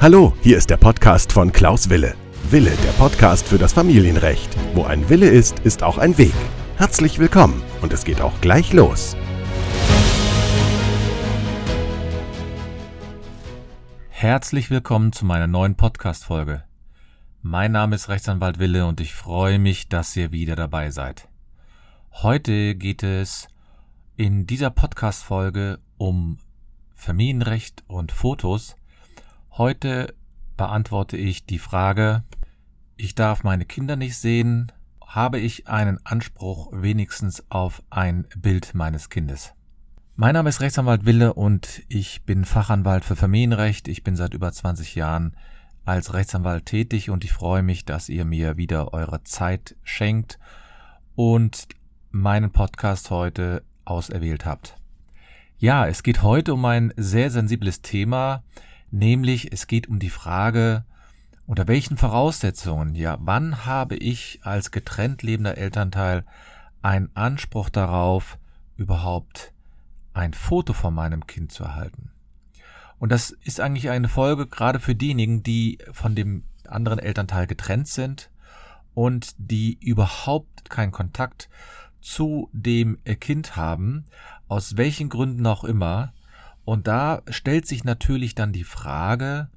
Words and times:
Hallo, 0.00 0.34
hier 0.42 0.58
ist 0.58 0.68
der 0.68 0.76
Podcast 0.76 1.32
von 1.32 1.50
Klaus 1.50 1.88
Wille. 1.88 2.14
Wille, 2.50 2.72
der 2.84 2.92
Podcast 2.92 3.48
für 3.48 3.56
das 3.56 3.72
Familienrecht. 3.72 4.54
Wo 4.74 4.84
ein 4.84 5.08
Wille 5.08 5.28
ist, 5.28 5.60
ist 5.60 5.82
auch 5.82 5.96
ein 5.96 6.18
Weg. 6.18 6.34
Herzlich 6.76 7.18
willkommen 7.18 7.62
und 7.80 7.92
es 7.92 8.04
geht 8.04 8.20
auch 8.20 8.38
gleich 8.42 8.72
los. 8.74 9.16
Herzlich 14.10 14.70
willkommen 14.70 15.12
zu 15.12 15.24
meiner 15.24 15.46
neuen 15.46 15.74
Podcast-Folge. 15.74 16.64
Mein 17.40 17.72
Name 17.72 17.94
ist 17.94 18.08
Rechtsanwalt 18.08 18.58
Wille 18.58 18.86
und 18.86 19.00
ich 19.00 19.14
freue 19.14 19.58
mich, 19.58 19.88
dass 19.88 20.16
ihr 20.16 20.32
wieder 20.32 20.54
dabei 20.54 20.90
seid. 20.90 21.28
Heute 22.10 22.74
geht 22.74 23.02
es 23.02 23.48
in 24.16 24.46
dieser 24.46 24.70
Podcast-Folge 24.70 25.78
um 25.96 26.38
Familienrecht 27.04 27.84
und 27.86 28.12
Fotos. 28.12 28.76
Heute 29.50 30.14
beantworte 30.56 31.18
ich 31.18 31.44
die 31.44 31.58
Frage, 31.58 32.24
ich 32.96 33.14
darf 33.14 33.44
meine 33.44 33.66
Kinder 33.66 33.96
nicht 33.96 34.16
sehen, 34.16 34.72
habe 35.06 35.38
ich 35.38 35.68
einen 35.68 35.98
Anspruch 36.06 36.70
wenigstens 36.72 37.44
auf 37.50 37.82
ein 37.90 38.26
Bild 38.36 38.74
meines 38.74 39.10
Kindes? 39.10 39.52
Mein 40.16 40.32
Name 40.32 40.48
ist 40.48 40.62
Rechtsanwalt 40.62 41.04
Wille 41.04 41.34
und 41.34 41.82
ich 41.88 42.22
bin 42.22 42.46
Fachanwalt 42.46 43.04
für 43.04 43.16
Familienrecht. 43.16 43.86
Ich 43.88 44.02
bin 44.02 44.16
seit 44.16 44.32
über 44.32 44.50
20 44.50 44.94
Jahren 44.94 45.36
als 45.84 46.14
Rechtsanwalt 46.14 46.64
tätig 46.64 47.10
und 47.10 47.22
ich 47.22 47.34
freue 47.34 47.62
mich, 47.62 47.84
dass 47.84 48.08
ihr 48.08 48.24
mir 48.24 48.56
wieder 48.56 48.94
eure 48.94 49.22
Zeit 49.24 49.76
schenkt 49.82 50.38
und 51.16 51.68
meinen 52.10 52.50
Podcast 52.50 53.10
heute 53.10 53.62
auserwählt 53.84 54.46
habt. 54.46 54.76
Ja, 55.64 55.86
es 55.86 56.02
geht 56.02 56.20
heute 56.20 56.52
um 56.52 56.62
ein 56.66 56.92
sehr 56.98 57.30
sensibles 57.30 57.80
Thema, 57.80 58.42
nämlich 58.90 59.50
es 59.50 59.66
geht 59.66 59.88
um 59.88 59.98
die 59.98 60.10
Frage, 60.10 60.84
unter 61.46 61.66
welchen 61.68 61.96
Voraussetzungen, 61.96 62.94
ja, 62.94 63.16
wann 63.20 63.64
habe 63.64 63.96
ich 63.96 64.40
als 64.42 64.72
getrennt 64.72 65.22
lebender 65.22 65.56
Elternteil 65.56 66.26
einen 66.82 67.08
Anspruch 67.16 67.70
darauf, 67.70 68.36
überhaupt 68.76 69.54
ein 70.12 70.34
Foto 70.34 70.74
von 70.74 70.92
meinem 70.92 71.26
Kind 71.26 71.50
zu 71.50 71.64
erhalten. 71.64 72.10
Und 72.98 73.10
das 73.10 73.30
ist 73.30 73.58
eigentlich 73.58 73.88
eine 73.88 74.08
Folge 74.08 74.46
gerade 74.46 74.80
für 74.80 74.94
diejenigen, 74.94 75.42
die 75.42 75.78
von 75.92 76.14
dem 76.14 76.44
anderen 76.68 76.98
Elternteil 76.98 77.46
getrennt 77.46 77.88
sind 77.88 78.28
und 78.92 79.34
die 79.38 79.78
überhaupt 79.80 80.68
keinen 80.68 80.92
Kontakt 80.92 81.48
zu 82.04 82.50
dem 82.52 82.98
Kind 83.18 83.56
haben, 83.56 84.04
aus 84.46 84.76
welchen 84.76 85.08
Gründen 85.08 85.46
auch 85.46 85.64
immer. 85.64 86.12
Und 86.64 86.86
da 86.86 87.22
stellt 87.28 87.66
sich 87.66 87.82
natürlich 87.82 88.34
dann 88.34 88.52
die 88.52 88.64
Frage, 88.64 89.48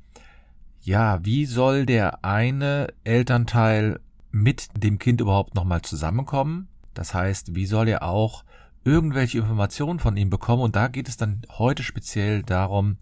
ja, 0.81 1.23
wie 1.25 1.45
soll 1.45 1.85
der 1.85 2.23
eine 2.23 2.87
Elternteil 3.03 3.99
mit 4.31 4.69
dem 4.75 4.97
Kind 4.97 5.19
überhaupt 5.19 5.55
nochmal 5.55 5.81
zusammenkommen? 5.81 6.69
Das 6.93 7.13
heißt, 7.13 7.53
wie 7.53 7.65
soll 7.65 7.89
er 7.89 8.03
auch 8.03 8.43
irgendwelche 8.87 9.39
Informationen 9.39 9.99
von 9.99 10.15
ihm 10.15 10.29
bekommen. 10.29 10.63
Und 10.63 10.77
da 10.77 10.87
geht 10.87 11.09
es 11.09 11.17
dann 11.17 11.41
heute 11.57 11.83
speziell 11.83 12.41
darum, 12.41 12.97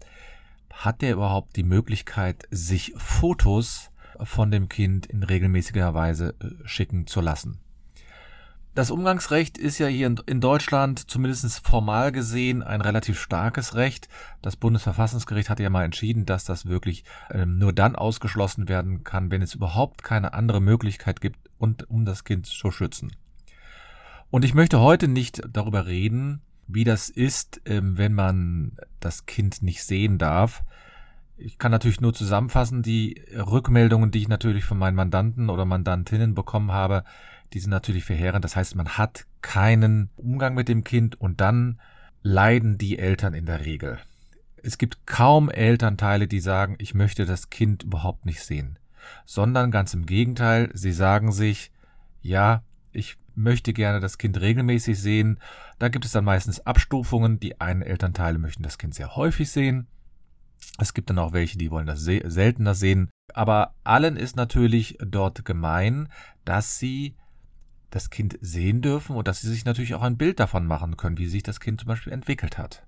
hat 0.72 1.02
er 1.02 1.12
überhaupt 1.12 1.56
die 1.56 1.62
Möglichkeit, 1.62 2.42
sich 2.50 2.92
Fotos 2.96 3.90
von 4.20 4.50
dem 4.50 4.68
Kind 4.68 5.06
in 5.06 5.22
regelmäßiger 5.22 5.94
Weise 5.94 6.34
äh, 6.40 6.66
schicken 6.66 7.06
zu 7.06 7.20
lassen. 7.20 7.60
Das 8.76 8.90
Umgangsrecht 8.90 9.56
ist 9.56 9.78
ja 9.78 9.86
hier 9.86 10.14
in 10.26 10.40
Deutschland 10.42 11.10
zumindest 11.10 11.66
formal 11.66 12.12
gesehen 12.12 12.62
ein 12.62 12.82
relativ 12.82 13.18
starkes 13.18 13.74
Recht. 13.74 14.06
Das 14.42 14.56
Bundesverfassungsgericht 14.56 15.48
hat 15.48 15.60
ja 15.60 15.70
mal 15.70 15.86
entschieden, 15.86 16.26
dass 16.26 16.44
das 16.44 16.66
wirklich 16.66 17.02
ähm, 17.30 17.56
nur 17.56 17.72
dann 17.72 17.96
ausgeschlossen 17.96 18.68
werden 18.68 19.02
kann, 19.02 19.30
wenn 19.30 19.40
es 19.40 19.54
überhaupt 19.54 20.02
keine 20.02 20.34
andere 20.34 20.60
Möglichkeit 20.60 21.22
gibt, 21.22 21.38
und, 21.56 21.88
um 21.88 22.04
das 22.04 22.24
Kind 22.24 22.44
zu 22.44 22.70
schützen. 22.70 23.12
Und 24.30 24.44
ich 24.44 24.52
möchte 24.52 24.78
heute 24.78 25.08
nicht 25.08 25.40
darüber 25.50 25.86
reden, 25.86 26.42
wie 26.66 26.84
das 26.84 27.08
ist, 27.08 27.62
ähm, 27.64 27.96
wenn 27.96 28.12
man 28.12 28.72
das 29.00 29.24
Kind 29.24 29.62
nicht 29.62 29.84
sehen 29.84 30.18
darf. 30.18 30.64
Ich 31.38 31.56
kann 31.56 31.72
natürlich 31.72 32.02
nur 32.02 32.12
zusammenfassen, 32.12 32.82
die 32.82 33.22
Rückmeldungen, 33.34 34.10
die 34.10 34.20
ich 34.20 34.28
natürlich 34.28 34.64
von 34.64 34.76
meinen 34.76 34.96
Mandanten 34.96 35.48
oder 35.48 35.64
Mandantinnen 35.64 36.34
bekommen 36.34 36.72
habe, 36.72 37.04
die 37.52 37.60
sind 37.60 37.70
natürlich 37.70 38.04
verheerend. 38.04 38.44
Das 38.44 38.56
heißt, 38.56 38.74
man 38.74 38.90
hat 38.90 39.26
keinen 39.42 40.10
Umgang 40.16 40.54
mit 40.54 40.68
dem 40.68 40.84
Kind 40.84 41.20
und 41.20 41.40
dann 41.40 41.80
leiden 42.22 42.78
die 42.78 42.98
Eltern 42.98 43.34
in 43.34 43.46
der 43.46 43.64
Regel. 43.64 43.98
Es 44.62 44.78
gibt 44.78 45.06
kaum 45.06 45.48
Elternteile, 45.48 46.26
die 46.26 46.40
sagen, 46.40 46.76
ich 46.78 46.94
möchte 46.94 47.24
das 47.24 47.50
Kind 47.50 47.84
überhaupt 47.84 48.26
nicht 48.26 48.42
sehen, 48.42 48.78
sondern 49.24 49.70
ganz 49.70 49.94
im 49.94 50.06
Gegenteil, 50.06 50.70
sie 50.74 50.92
sagen 50.92 51.30
sich, 51.30 51.70
ja, 52.20 52.64
ich 52.92 53.16
möchte 53.36 53.72
gerne 53.72 54.00
das 54.00 54.18
Kind 54.18 54.40
regelmäßig 54.40 54.98
sehen. 54.98 55.38
Da 55.78 55.88
gibt 55.88 56.04
es 56.04 56.12
dann 56.12 56.24
meistens 56.24 56.60
Abstufungen. 56.60 57.38
Die 57.38 57.60
einen 57.60 57.82
Elternteile 57.82 58.38
möchten 58.38 58.62
das 58.62 58.78
Kind 58.78 58.94
sehr 58.94 59.14
häufig 59.14 59.50
sehen. 59.50 59.86
Es 60.78 60.94
gibt 60.94 61.10
dann 61.10 61.18
auch 61.18 61.32
welche, 61.32 61.58
die 61.58 61.70
wollen 61.70 61.86
das 61.86 62.02
seltener 62.02 62.74
sehen. 62.74 63.10
Aber 63.34 63.74
allen 63.84 64.16
ist 64.16 64.36
natürlich 64.36 64.96
dort 65.00 65.44
gemein, 65.44 66.08
dass 66.44 66.78
sie 66.78 67.14
das 67.90 68.10
Kind 68.10 68.38
sehen 68.40 68.82
dürfen 68.82 69.16
und 69.16 69.28
dass 69.28 69.40
sie 69.40 69.48
sich 69.48 69.64
natürlich 69.64 69.94
auch 69.94 70.02
ein 70.02 70.16
Bild 70.16 70.40
davon 70.40 70.66
machen 70.66 70.96
können, 70.96 71.18
wie 71.18 71.26
sich 71.26 71.42
das 71.42 71.60
Kind 71.60 71.80
zum 71.80 71.88
Beispiel 71.88 72.12
entwickelt 72.12 72.58
hat. 72.58 72.84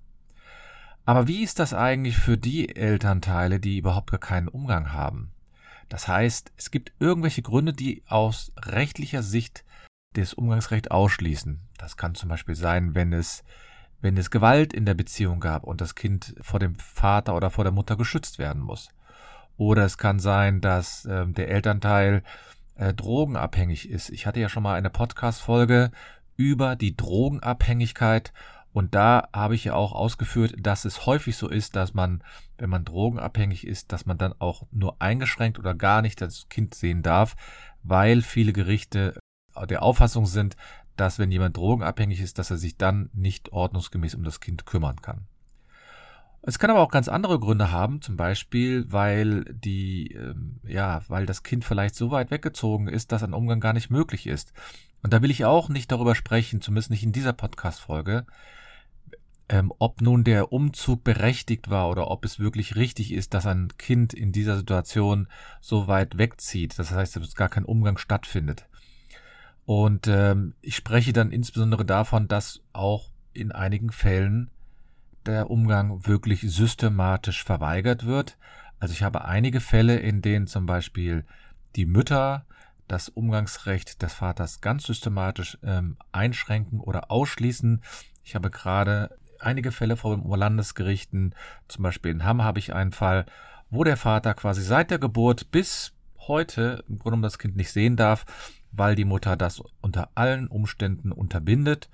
Aber 1.05 1.27
wie 1.27 1.43
ist 1.43 1.59
das 1.59 1.73
eigentlich 1.73 2.17
für 2.17 2.37
die 2.37 2.75
Elternteile, 2.75 3.59
die 3.59 3.77
überhaupt 3.77 4.11
gar 4.11 4.19
keinen 4.19 4.47
Umgang 4.47 4.93
haben? 4.93 5.31
Das 5.87 6.07
heißt, 6.07 6.51
es 6.55 6.69
gibt 6.69 6.93
irgendwelche 6.99 7.41
Gründe, 7.41 7.73
die 7.73 8.03
aus 8.07 8.51
rechtlicher 8.57 9.23
Sicht 9.23 9.65
das 10.13 10.35
Umgangsrecht 10.35 10.91
ausschließen. 10.91 11.61
Das 11.77 11.97
kann 11.97 12.13
zum 12.15 12.29
Beispiel 12.29 12.55
sein, 12.55 12.93
wenn 12.93 13.11
es, 13.11 13.43
wenn 14.01 14.17
es 14.17 14.29
Gewalt 14.29 14.71
in 14.73 14.85
der 14.85 14.93
Beziehung 14.93 15.39
gab 15.39 15.63
und 15.63 15.81
das 15.81 15.95
Kind 15.95 16.35
vor 16.41 16.59
dem 16.59 16.75
Vater 16.75 17.35
oder 17.35 17.49
vor 17.49 17.63
der 17.63 17.73
Mutter 17.73 17.95
geschützt 17.95 18.37
werden 18.37 18.61
muss. 18.61 18.89
Oder 19.57 19.85
es 19.85 19.97
kann 19.97 20.19
sein, 20.19 20.61
dass 20.61 21.05
äh, 21.05 21.25
der 21.27 21.49
Elternteil 21.49 22.23
äh, 22.79 22.93
drogenabhängig 22.93 23.89
ist. 23.89 24.09
Ich 24.09 24.25
hatte 24.25 24.39
ja 24.39 24.49
schon 24.49 24.63
mal 24.63 24.75
eine 24.75 24.89
Podcast-Folge 24.89 25.91
über 26.37 26.75
die 26.75 26.95
Drogenabhängigkeit 26.95 28.31
und 28.71 28.95
da 28.95 29.27
habe 29.33 29.55
ich 29.55 29.65
ja 29.65 29.73
auch 29.73 29.91
ausgeführt, 29.91 30.55
dass 30.59 30.85
es 30.85 31.05
häufig 31.05 31.35
so 31.35 31.49
ist, 31.49 31.75
dass 31.75 31.93
man, 31.93 32.23
wenn 32.57 32.69
man 32.69 32.85
drogenabhängig 32.85 33.67
ist, 33.67 33.91
dass 33.91 34.05
man 34.05 34.17
dann 34.17 34.33
auch 34.39 34.63
nur 34.71 35.01
eingeschränkt 35.01 35.59
oder 35.59 35.73
gar 35.73 36.01
nicht 36.01 36.21
das 36.21 36.47
Kind 36.49 36.73
sehen 36.73 37.01
darf, 37.01 37.35
weil 37.83 38.21
viele 38.21 38.53
Gerichte 38.53 39.19
der 39.69 39.83
Auffassung 39.83 40.25
sind, 40.25 40.55
dass 40.95 41.19
wenn 41.19 41.31
jemand 41.31 41.57
drogenabhängig 41.57 42.21
ist, 42.21 42.39
dass 42.39 42.51
er 42.51 42.57
sich 42.57 42.77
dann 42.77 43.09
nicht 43.13 43.51
ordnungsgemäß 43.51 44.15
um 44.15 44.23
das 44.23 44.39
Kind 44.39 44.65
kümmern 44.65 45.01
kann. 45.01 45.27
Es 46.41 46.57
kann 46.57 46.69
aber 46.69 46.79
auch 46.79 46.91
ganz 46.91 47.09
andere 47.09 47.39
Gründe 47.39 47.71
haben, 47.71 48.01
zum 48.01 48.15
Beispiel, 48.15 48.85
weil 48.91 49.43
die, 49.45 50.13
ähm, 50.13 50.59
ja, 50.63 51.01
weil 51.07 51.25
das 51.25 51.43
Kind 51.43 51.65
vielleicht 51.65 51.95
so 51.95 52.11
weit 52.11 52.31
weggezogen 52.31 52.87
ist, 52.87 53.11
dass 53.11 53.23
ein 53.23 53.33
Umgang 53.33 53.59
gar 53.59 53.73
nicht 53.73 53.89
möglich 53.89 54.25
ist. 54.25 54.53
Und 55.01 55.13
da 55.13 55.21
will 55.21 55.31
ich 55.31 55.45
auch 55.45 55.69
nicht 55.69 55.91
darüber 55.91 56.15
sprechen, 56.15 56.61
zumindest 56.61 56.91
nicht 56.91 57.03
in 57.03 57.11
dieser 57.11 57.33
Podcast-Folge, 57.33 58.25
ähm, 59.49 59.73
ob 59.79 60.01
nun 60.01 60.23
der 60.23 60.53
Umzug 60.53 61.03
berechtigt 61.03 61.69
war 61.69 61.89
oder 61.89 62.09
ob 62.09 62.23
es 62.23 62.39
wirklich 62.39 62.75
richtig 62.75 63.11
ist, 63.11 63.33
dass 63.33 63.45
ein 63.45 63.69
Kind 63.77 64.13
in 64.13 64.31
dieser 64.31 64.55
Situation 64.55 65.27
so 65.59 65.87
weit 65.87 66.17
wegzieht. 66.17 66.77
Das 66.79 66.91
heißt, 66.91 67.15
dass 67.15 67.35
gar 67.35 67.49
kein 67.49 67.65
Umgang 67.65 67.97
stattfindet. 67.97 68.65
Und 69.65 70.07
ähm, 70.07 70.53
ich 70.61 70.75
spreche 70.75 71.13
dann 71.13 71.31
insbesondere 71.31 71.85
davon, 71.85 72.27
dass 72.27 72.61
auch 72.73 73.09
in 73.33 73.51
einigen 73.51 73.91
Fällen 73.91 74.49
der 75.25 75.49
Umgang 75.49 76.05
wirklich 76.07 76.41
systematisch 76.41 77.43
verweigert 77.43 78.05
wird. 78.05 78.37
Also 78.79 78.93
ich 78.93 79.03
habe 79.03 79.25
einige 79.25 79.59
Fälle, 79.59 79.97
in 79.97 80.21
denen 80.21 80.47
zum 80.47 80.65
Beispiel 80.65 81.25
die 81.75 81.85
Mütter 81.85 82.45
das 82.87 83.09
Umgangsrecht 83.09 84.01
des 84.01 84.13
Vaters 84.13 84.61
ganz 84.61 84.83
systematisch 84.85 85.57
ähm, 85.63 85.97
einschränken 86.11 86.79
oder 86.79 87.11
ausschließen. 87.11 87.81
Ich 88.23 88.35
habe 88.35 88.49
gerade 88.49 89.17
einige 89.39 89.71
Fälle 89.71 89.95
vor 89.95 90.17
den 90.17 90.27
Landesgerichten, 90.27 91.35
zum 91.67 91.83
Beispiel 91.83 92.11
in 92.11 92.23
Hamm 92.23 92.43
habe 92.43 92.59
ich 92.59 92.73
einen 92.73 92.91
Fall, 92.91 93.25
wo 93.69 93.83
der 93.83 93.97
Vater 93.97 94.33
quasi 94.33 94.63
seit 94.63 94.89
der 94.89 94.97
Geburt 94.97 95.51
bis 95.51 95.93
heute 96.27 96.83
im 96.87 96.97
Grunde 96.97 97.03
genommen 97.03 97.23
das 97.23 97.37
Kind 97.37 97.55
nicht 97.55 97.71
sehen 97.71 97.95
darf 97.95 98.25
weil 98.71 98.95
die 98.95 99.05
Mutter 99.05 99.35
das 99.35 99.61
unter 99.81 100.09
allen 100.15 100.47
Umständen 100.47 101.11
unterbindet. 101.11 101.89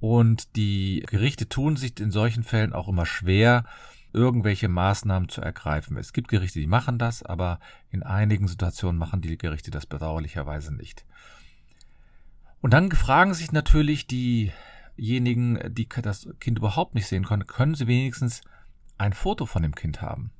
Und 0.00 0.56
die 0.56 1.04
Gerichte 1.06 1.48
tun 1.48 1.76
sich 1.76 2.00
in 2.00 2.10
solchen 2.10 2.42
Fällen 2.42 2.72
auch 2.72 2.88
immer 2.88 3.06
schwer, 3.06 3.64
irgendwelche 4.12 4.68
Maßnahmen 4.68 5.28
zu 5.28 5.40
ergreifen. 5.40 5.96
Es 5.96 6.12
gibt 6.12 6.28
Gerichte, 6.28 6.58
die 6.58 6.66
machen 6.66 6.98
das, 6.98 7.22
aber 7.22 7.60
in 7.90 8.02
einigen 8.02 8.48
Situationen 8.48 8.98
machen 8.98 9.20
die 9.20 9.38
Gerichte 9.38 9.70
das 9.70 9.86
bedauerlicherweise 9.86 10.74
nicht. 10.74 11.04
Und 12.60 12.72
dann 12.72 12.90
fragen 12.90 13.34
sich 13.34 13.52
natürlich 13.52 14.06
diejenigen, 14.06 15.58
die 15.74 15.88
das 16.02 16.28
Kind 16.40 16.58
überhaupt 16.58 16.94
nicht 16.94 17.06
sehen 17.06 17.24
können, 17.24 17.46
können 17.46 17.74
sie 17.74 17.86
wenigstens 17.86 18.42
ein 18.98 19.12
Foto 19.12 19.46
von 19.46 19.62
dem 19.62 19.74
Kind 19.74 20.02
haben. 20.02 20.30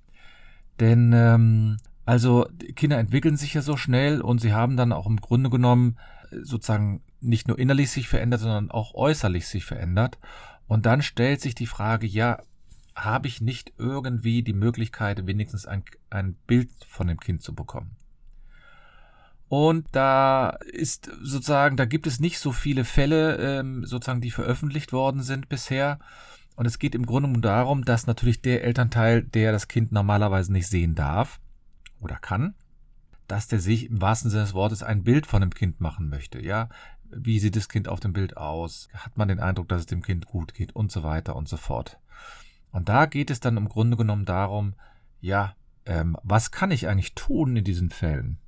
Denn 0.81 1.13
ähm, 1.15 1.77
also 2.05 2.47
Kinder 2.75 2.99
entwickeln 2.99 3.37
sich 3.37 3.55
ja 3.55 3.63
so 3.63 3.77
schnell 3.77 4.21
und 4.21 4.41
sie 4.41 4.53
haben 4.53 4.77
dann 4.77 4.93
auch 4.93 5.07
im 5.07 5.19
Grunde 5.19 5.49
genommen 5.49 5.97
äh, 6.31 6.39
sozusagen 6.43 7.03
nicht 7.21 7.49
nur 7.49 7.59
innerlich 7.59 7.91
sich 7.91 8.09
verändert, 8.09 8.41
sondern 8.41 8.71
auch 8.71 8.95
äußerlich 8.95 9.47
sich 9.47 9.65
verändert. 9.65 10.19
Und 10.67 10.87
dann 10.87 11.03
stellt 11.03 11.41
sich 11.41 11.55
die 11.55 11.67
Frage, 11.67 12.07
ja, 12.07 12.41
habe 12.95 13.29
ich 13.29 13.41
nicht 13.41 13.73
irgendwie 13.79 14.43
die 14.43 14.53
Möglichkeit, 14.53 15.27
wenigstens 15.27 15.67
ein, 15.67 15.85
ein 16.11 16.35
Bild 16.47 16.71
von 16.87 17.07
dem 17.07 17.19
Kind 17.19 17.43
zu 17.43 17.55
bekommen? 17.55 17.97
Und 19.49 19.89
da 19.93 20.51
ist 20.73 21.11
sozusagen, 21.23 21.77
da 21.77 21.85
gibt 21.85 22.07
es 22.07 22.21
nicht 22.21 22.39
so 22.39 22.53
viele 22.53 22.85
Fälle, 22.85 23.37
ähm, 23.37 23.85
sozusagen, 23.85 24.21
die 24.21 24.31
veröffentlicht 24.31 24.93
worden 24.93 25.23
sind 25.23 25.49
bisher. 25.49 25.99
Und 26.55 26.67
es 26.67 26.79
geht 26.79 26.95
im 26.95 27.05
Grunde 27.05 27.41
darum, 27.41 27.85
dass 27.85 28.07
natürlich 28.07 28.43
der 28.43 28.63
Elternteil, 28.63 29.25
der 29.25 29.51
das 29.51 29.67
Kind 29.67 29.91
normalerweise 29.91 30.53
nicht 30.53 30.69
sehen 30.69 30.95
darf 30.95 31.41
oder 32.01 32.15
kann, 32.15 32.55
dass 33.27 33.49
der 33.49 33.59
sich 33.59 33.91
im 33.91 34.01
wahrsten 34.01 34.31
Sinne 34.31 34.45
des 34.45 34.55
Wortes 34.55 34.85
ein 34.85 35.03
Bild 35.03 35.27
von 35.27 35.41
dem 35.41 35.55
Kind 35.55 35.81
machen 35.81 36.09
möchte. 36.09 36.41
Ja, 36.41 36.69
wie 37.11 37.39
sieht 37.39 37.57
das 37.57 37.69
Kind 37.69 37.89
auf 37.89 38.01
dem 38.01 38.13
Bild 38.13 38.37
aus? 38.37 38.89
Hat 38.95 39.17
man 39.17 39.29
den 39.29 39.41
Eindruck, 39.41 39.69
dass 39.69 39.81
es 39.81 39.87
dem 39.87 40.03
Kind 40.03 40.27
gut 40.27 40.55
geht 40.55 40.75
und 40.75 40.93
so 40.93 41.03
weiter 41.03 41.37
und 41.37 41.49
so 41.49 41.57
fort. 41.57 41.99
Und 42.73 42.89
da 42.89 43.07
geht 43.07 43.31
es 43.31 43.41
dann 43.41 43.57
im 43.57 43.69
Grunde 43.69 43.97
genommen 43.97 44.25
darum, 44.25 44.75
ja, 45.21 45.55
ähm, 45.87 46.17
was 46.23 46.51
kann 46.51 46.71
ich 46.71 46.89
eigentlich 46.89 47.15
tun 47.15 47.57
in 47.57 47.65
diesen 47.65 47.91
Fällen? 47.91 48.39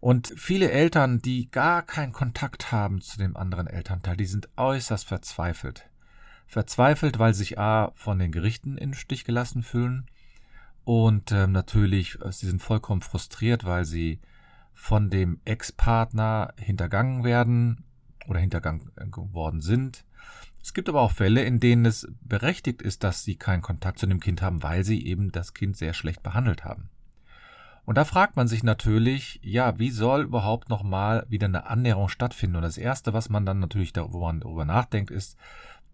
Und 0.00 0.32
viele 0.36 0.70
Eltern, 0.70 1.20
die 1.20 1.50
gar 1.50 1.82
keinen 1.82 2.12
Kontakt 2.12 2.72
haben 2.72 3.00
zu 3.00 3.18
dem 3.18 3.36
anderen 3.36 3.66
Elternteil, 3.66 4.16
die 4.16 4.26
sind 4.26 4.48
äußerst 4.56 5.06
verzweifelt. 5.06 5.88
Verzweifelt, 6.46 7.18
weil 7.18 7.34
sich 7.34 7.58
A 7.58 7.92
von 7.94 8.18
den 8.18 8.30
Gerichten 8.30 8.76
in 8.76 8.90
den 8.90 8.94
Stich 8.94 9.24
gelassen 9.24 9.62
fühlen 9.62 10.06
und 10.84 11.32
ähm, 11.32 11.52
natürlich, 11.52 12.18
sie 12.30 12.46
sind 12.46 12.62
vollkommen 12.62 13.00
frustriert, 13.00 13.64
weil 13.64 13.86
sie 13.86 14.20
von 14.74 15.10
dem 15.10 15.40
Ex-Partner 15.44 16.52
hintergangen 16.56 17.24
werden 17.24 17.84
oder 18.28 18.40
hintergangen 18.40 18.90
worden 19.32 19.60
sind. 19.60 20.04
Es 20.62 20.74
gibt 20.74 20.88
aber 20.88 21.02
auch 21.02 21.10
Fälle, 21.10 21.44
in 21.44 21.60
denen 21.60 21.84
es 21.84 22.08
berechtigt 22.22 22.82
ist, 22.82 23.04
dass 23.04 23.22
sie 23.22 23.36
keinen 23.36 23.62
Kontakt 23.62 23.98
zu 23.98 24.06
dem 24.06 24.20
Kind 24.20 24.42
haben, 24.42 24.62
weil 24.62 24.82
sie 24.84 25.06
eben 25.06 25.30
das 25.30 25.54
Kind 25.54 25.76
sehr 25.76 25.92
schlecht 25.92 26.22
behandelt 26.22 26.64
haben. 26.64 26.88
Und 27.84 27.98
da 27.98 28.04
fragt 28.04 28.36
man 28.36 28.48
sich 28.48 28.62
natürlich, 28.62 29.40
ja, 29.42 29.78
wie 29.78 29.90
soll 29.90 30.22
überhaupt 30.22 30.70
nochmal 30.70 31.26
wieder 31.28 31.46
eine 31.46 31.66
Annäherung 31.66 32.08
stattfinden? 32.08 32.56
Und 32.56 32.62
das 32.62 32.78
Erste, 32.78 33.12
was 33.12 33.28
man 33.28 33.44
dann 33.44 33.60
natürlich 33.60 33.92
darüber 33.92 34.64
nachdenkt, 34.64 35.10
ist, 35.10 35.36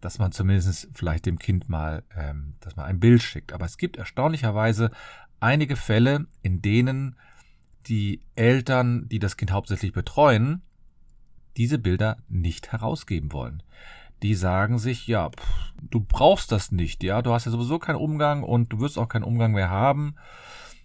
dass 0.00 0.18
man 0.18 0.30
zumindest 0.32 0.88
vielleicht 0.94 1.26
dem 1.26 1.38
Kind 1.38 1.68
mal, 1.68 2.04
ähm, 2.16 2.54
dass 2.60 2.76
man 2.76 2.86
ein 2.86 3.00
Bild 3.00 3.22
schickt. 3.22 3.52
Aber 3.52 3.66
es 3.66 3.76
gibt 3.76 3.96
erstaunlicherweise 3.96 4.90
einige 5.40 5.76
Fälle, 5.76 6.26
in 6.42 6.62
denen 6.62 7.16
die 7.86 8.22
Eltern, 8.34 9.08
die 9.08 9.18
das 9.18 9.36
Kind 9.36 9.52
hauptsächlich 9.52 9.92
betreuen, 9.92 10.62
diese 11.56 11.78
Bilder 11.78 12.18
nicht 12.28 12.72
herausgeben 12.72 13.32
wollen. 13.32 13.62
Die 14.22 14.34
sagen 14.34 14.78
sich, 14.78 15.06
ja, 15.06 15.30
pff, 15.30 15.72
du 15.82 16.00
brauchst 16.00 16.52
das 16.52 16.72
nicht, 16.72 17.02
ja, 17.02 17.22
du 17.22 17.32
hast 17.32 17.46
ja 17.46 17.50
sowieso 17.50 17.78
keinen 17.78 17.96
Umgang 17.96 18.42
und 18.42 18.72
du 18.72 18.80
wirst 18.80 18.98
auch 18.98 19.08
keinen 19.08 19.24
Umgang 19.24 19.52
mehr 19.52 19.70
haben. 19.70 20.16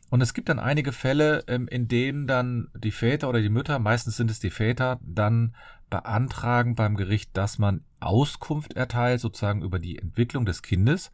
Und 0.09 0.21
es 0.21 0.33
gibt 0.33 0.49
dann 0.49 0.59
einige 0.59 0.91
Fälle, 0.91 1.43
ähm, 1.47 1.67
in 1.67 1.87
denen 1.87 2.27
dann 2.27 2.69
die 2.77 2.91
Väter 2.91 3.27
oder 3.27 3.41
die 3.41 3.49
Mütter, 3.49 3.79
meistens 3.79 4.15
sind 4.15 4.31
es 4.31 4.39
die 4.39 4.51
Väter, 4.51 4.99
dann 5.01 5.55
beantragen 5.89 6.75
beim 6.75 6.95
Gericht, 6.95 7.35
dass 7.35 7.57
man 7.57 7.83
Auskunft 7.99 8.73
erteilt, 8.73 9.19
sozusagen 9.19 9.61
über 9.61 9.79
die 9.79 9.97
Entwicklung 9.97 10.45
des 10.45 10.61
Kindes. 10.61 11.11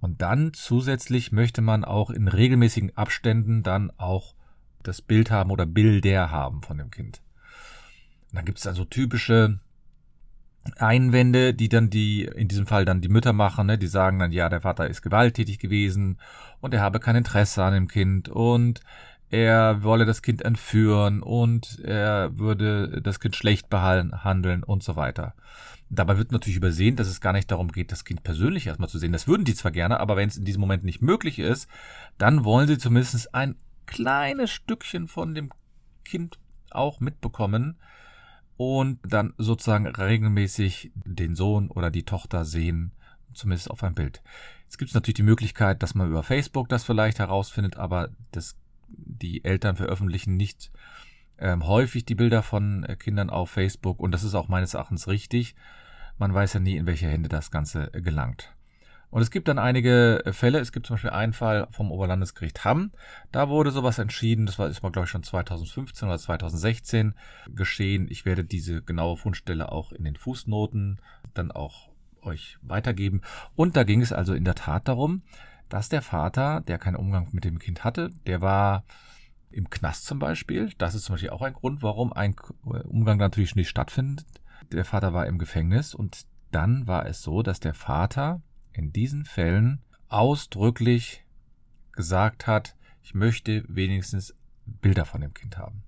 Und 0.00 0.20
dann 0.22 0.52
zusätzlich 0.52 1.32
möchte 1.32 1.62
man 1.62 1.84
auch 1.84 2.10
in 2.10 2.28
regelmäßigen 2.28 2.96
Abständen 2.96 3.62
dann 3.62 3.90
auch 3.96 4.34
das 4.84 5.02
Bild 5.02 5.30
haben 5.30 5.50
oder 5.50 5.66
Bilder 5.66 6.30
haben 6.30 6.62
von 6.62 6.78
dem 6.78 6.90
Kind. 6.90 7.20
Und 8.30 8.36
dann 8.36 8.44
gibt 8.44 8.58
es 8.58 8.66
also 8.66 8.84
typische 8.84 9.58
Einwände, 10.78 11.54
die 11.54 11.68
dann 11.68 11.90
die, 11.90 12.24
in 12.24 12.48
diesem 12.48 12.66
Fall 12.66 12.84
dann 12.84 13.00
die 13.00 13.08
Mütter 13.08 13.32
machen, 13.32 13.66
ne? 13.66 13.78
die 13.78 13.86
sagen 13.86 14.18
dann, 14.18 14.32
ja, 14.32 14.48
der 14.48 14.62
Vater 14.62 14.88
ist 14.88 15.02
gewalttätig 15.02 15.58
gewesen 15.58 16.18
und 16.60 16.72
er 16.74 16.80
habe 16.80 17.00
kein 17.00 17.16
Interesse 17.16 17.62
an 17.62 17.74
dem 17.74 17.88
Kind 17.88 18.28
und 18.28 18.80
er 19.30 19.82
wolle 19.82 20.04
das 20.06 20.22
Kind 20.22 20.42
entführen 20.42 21.22
und 21.22 21.80
er 21.84 22.38
würde 22.38 23.02
das 23.02 23.20
Kind 23.20 23.36
schlecht 23.36 23.68
behandeln 23.68 24.62
und 24.62 24.82
so 24.82 24.96
weiter. 24.96 25.34
Dabei 25.90 26.16
wird 26.16 26.32
natürlich 26.32 26.56
übersehen, 26.56 26.96
dass 26.96 27.08
es 27.08 27.20
gar 27.20 27.32
nicht 27.32 27.50
darum 27.50 27.70
geht, 27.70 27.92
das 27.92 28.04
Kind 28.04 28.22
persönlich 28.22 28.66
erstmal 28.66 28.88
zu 28.88 28.98
sehen. 28.98 29.12
Das 29.12 29.28
würden 29.28 29.44
die 29.44 29.54
zwar 29.54 29.70
gerne, 29.70 30.00
aber 30.00 30.16
wenn 30.16 30.28
es 30.28 30.36
in 30.36 30.44
diesem 30.44 30.60
Moment 30.60 30.84
nicht 30.84 31.02
möglich 31.02 31.38
ist, 31.38 31.68
dann 32.16 32.44
wollen 32.44 32.66
sie 32.68 32.78
zumindest 32.78 33.34
ein 33.34 33.56
kleines 33.86 34.50
Stückchen 34.50 35.08
von 35.08 35.34
dem 35.34 35.50
Kind 36.04 36.38
auch 36.70 37.00
mitbekommen, 37.00 37.78
und 38.56 39.00
dann 39.02 39.34
sozusagen 39.38 39.86
regelmäßig 39.86 40.92
den 40.94 41.34
Sohn 41.34 41.70
oder 41.70 41.90
die 41.90 42.04
Tochter 42.04 42.44
sehen, 42.44 42.92
zumindest 43.32 43.70
auf 43.70 43.82
einem 43.82 43.94
Bild. 43.94 44.22
Jetzt 44.64 44.78
gibt 44.78 44.90
es 44.90 44.94
natürlich 44.94 45.16
die 45.16 45.22
Möglichkeit, 45.22 45.82
dass 45.82 45.94
man 45.94 46.08
über 46.08 46.22
Facebook 46.22 46.68
das 46.68 46.84
vielleicht 46.84 47.18
herausfindet, 47.18 47.76
aber 47.76 48.10
das, 48.30 48.56
die 48.88 49.44
Eltern 49.44 49.76
veröffentlichen 49.76 50.36
nicht 50.36 50.70
ähm, 51.38 51.66
häufig 51.66 52.04
die 52.04 52.14
Bilder 52.14 52.42
von 52.42 52.84
äh, 52.84 52.94
Kindern 52.96 53.28
auf 53.28 53.50
Facebook 53.50 53.98
und 53.98 54.12
das 54.12 54.22
ist 54.22 54.34
auch 54.34 54.48
meines 54.48 54.74
Erachtens 54.74 55.08
richtig. 55.08 55.56
Man 56.16 56.32
weiß 56.32 56.52
ja 56.52 56.60
nie, 56.60 56.76
in 56.76 56.86
welche 56.86 57.08
Hände 57.08 57.28
das 57.28 57.50
Ganze 57.50 57.92
äh, 57.92 58.00
gelangt. 58.00 58.53
Und 59.14 59.22
es 59.22 59.30
gibt 59.30 59.46
dann 59.46 59.60
einige 59.60 60.26
äh, 60.26 60.32
Fälle. 60.32 60.58
Es 60.58 60.72
gibt 60.72 60.86
zum 60.86 60.94
Beispiel 60.94 61.10
einen 61.10 61.34
Fall 61.34 61.68
vom 61.70 61.92
Oberlandesgericht 61.92 62.64
Hamm. 62.64 62.90
Da 63.30 63.48
wurde 63.48 63.70
sowas 63.70 64.00
entschieden. 64.00 64.44
Das 64.44 64.58
war, 64.58 64.68
ist 64.68 64.82
mal, 64.82 64.90
glaube 64.90 65.04
ich, 65.04 65.10
schon 65.12 65.22
2015 65.22 66.08
oder 66.08 66.18
2016 66.18 67.14
geschehen. 67.54 68.08
Ich 68.10 68.24
werde 68.24 68.42
diese 68.42 68.82
genaue 68.82 69.16
Fundstelle 69.16 69.70
auch 69.70 69.92
in 69.92 70.02
den 70.02 70.16
Fußnoten 70.16 71.00
dann 71.32 71.52
auch 71.52 71.90
euch 72.22 72.58
weitergeben. 72.62 73.20
Und 73.54 73.76
da 73.76 73.84
ging 73.84 74.00
es 74.00 74.12
also 74.12 74.34
in 74.34 74.44
der 74.44 74.56
Tat 74.56 74.88
darum, 74.88 75.22
dass 75.68 75.88
der 75.88 76.02
Vater, 76.02 76.62
der 76.62 76.78
keinen 76.78 76.96
Umgang 76.96 77.28
mit 77.30 77.44
dem 77.44 77.60
Kind 77.60 77.84
hatte, 77.84 78.10
der 78.26 78.40
war 78.40 78.82
im 79.52 79.70
Knast 79.70 80.06
zum 80.06 80.18
Beispiel. 80.18 80.72
Das 80.78 80.96
ist 80.96 81.04
zum 81.04 81.12
Beispiel 81.12 81.30
auch 81.30 81.42
ein 81.42 81.54
Grund, 81.54 81.84
warum 81.84 82.12
ein 82.12 82.34
Umgang 82.64 83.18
natürlich 83.18 83.54
nicht 83.54 83.68
stattfindet. 83.68 84.26
Der 84.72 84.84
Vater 84.84 85.12
war 85.12 85.28
im 85.28 85.38
Gefängnis 85.38 85.94
und 85.94 86.26
dann 86.50 86.88
war 86.88 87.06
es 87.06 87.22
so, 87.22 87.44
dass 87.44 87.60
der 87.60 87.74
Vater 87.74 88.42
in 88.74 88.92
diesen 88.92 89.24
Fällen 89.24 89.80
ausdrücklich 90.08 91.24
gesagt 91.92 92.46
hat, 92.46 92.76
ich 93.02 93.14
möchte 93.14 93.64
wenigstens 93.68 94.34
Bilder 94.66 95.04
von 95.04 95.20
dem 95.20 95.34
Kind 95.34 95.58
haben. 95.58 95.82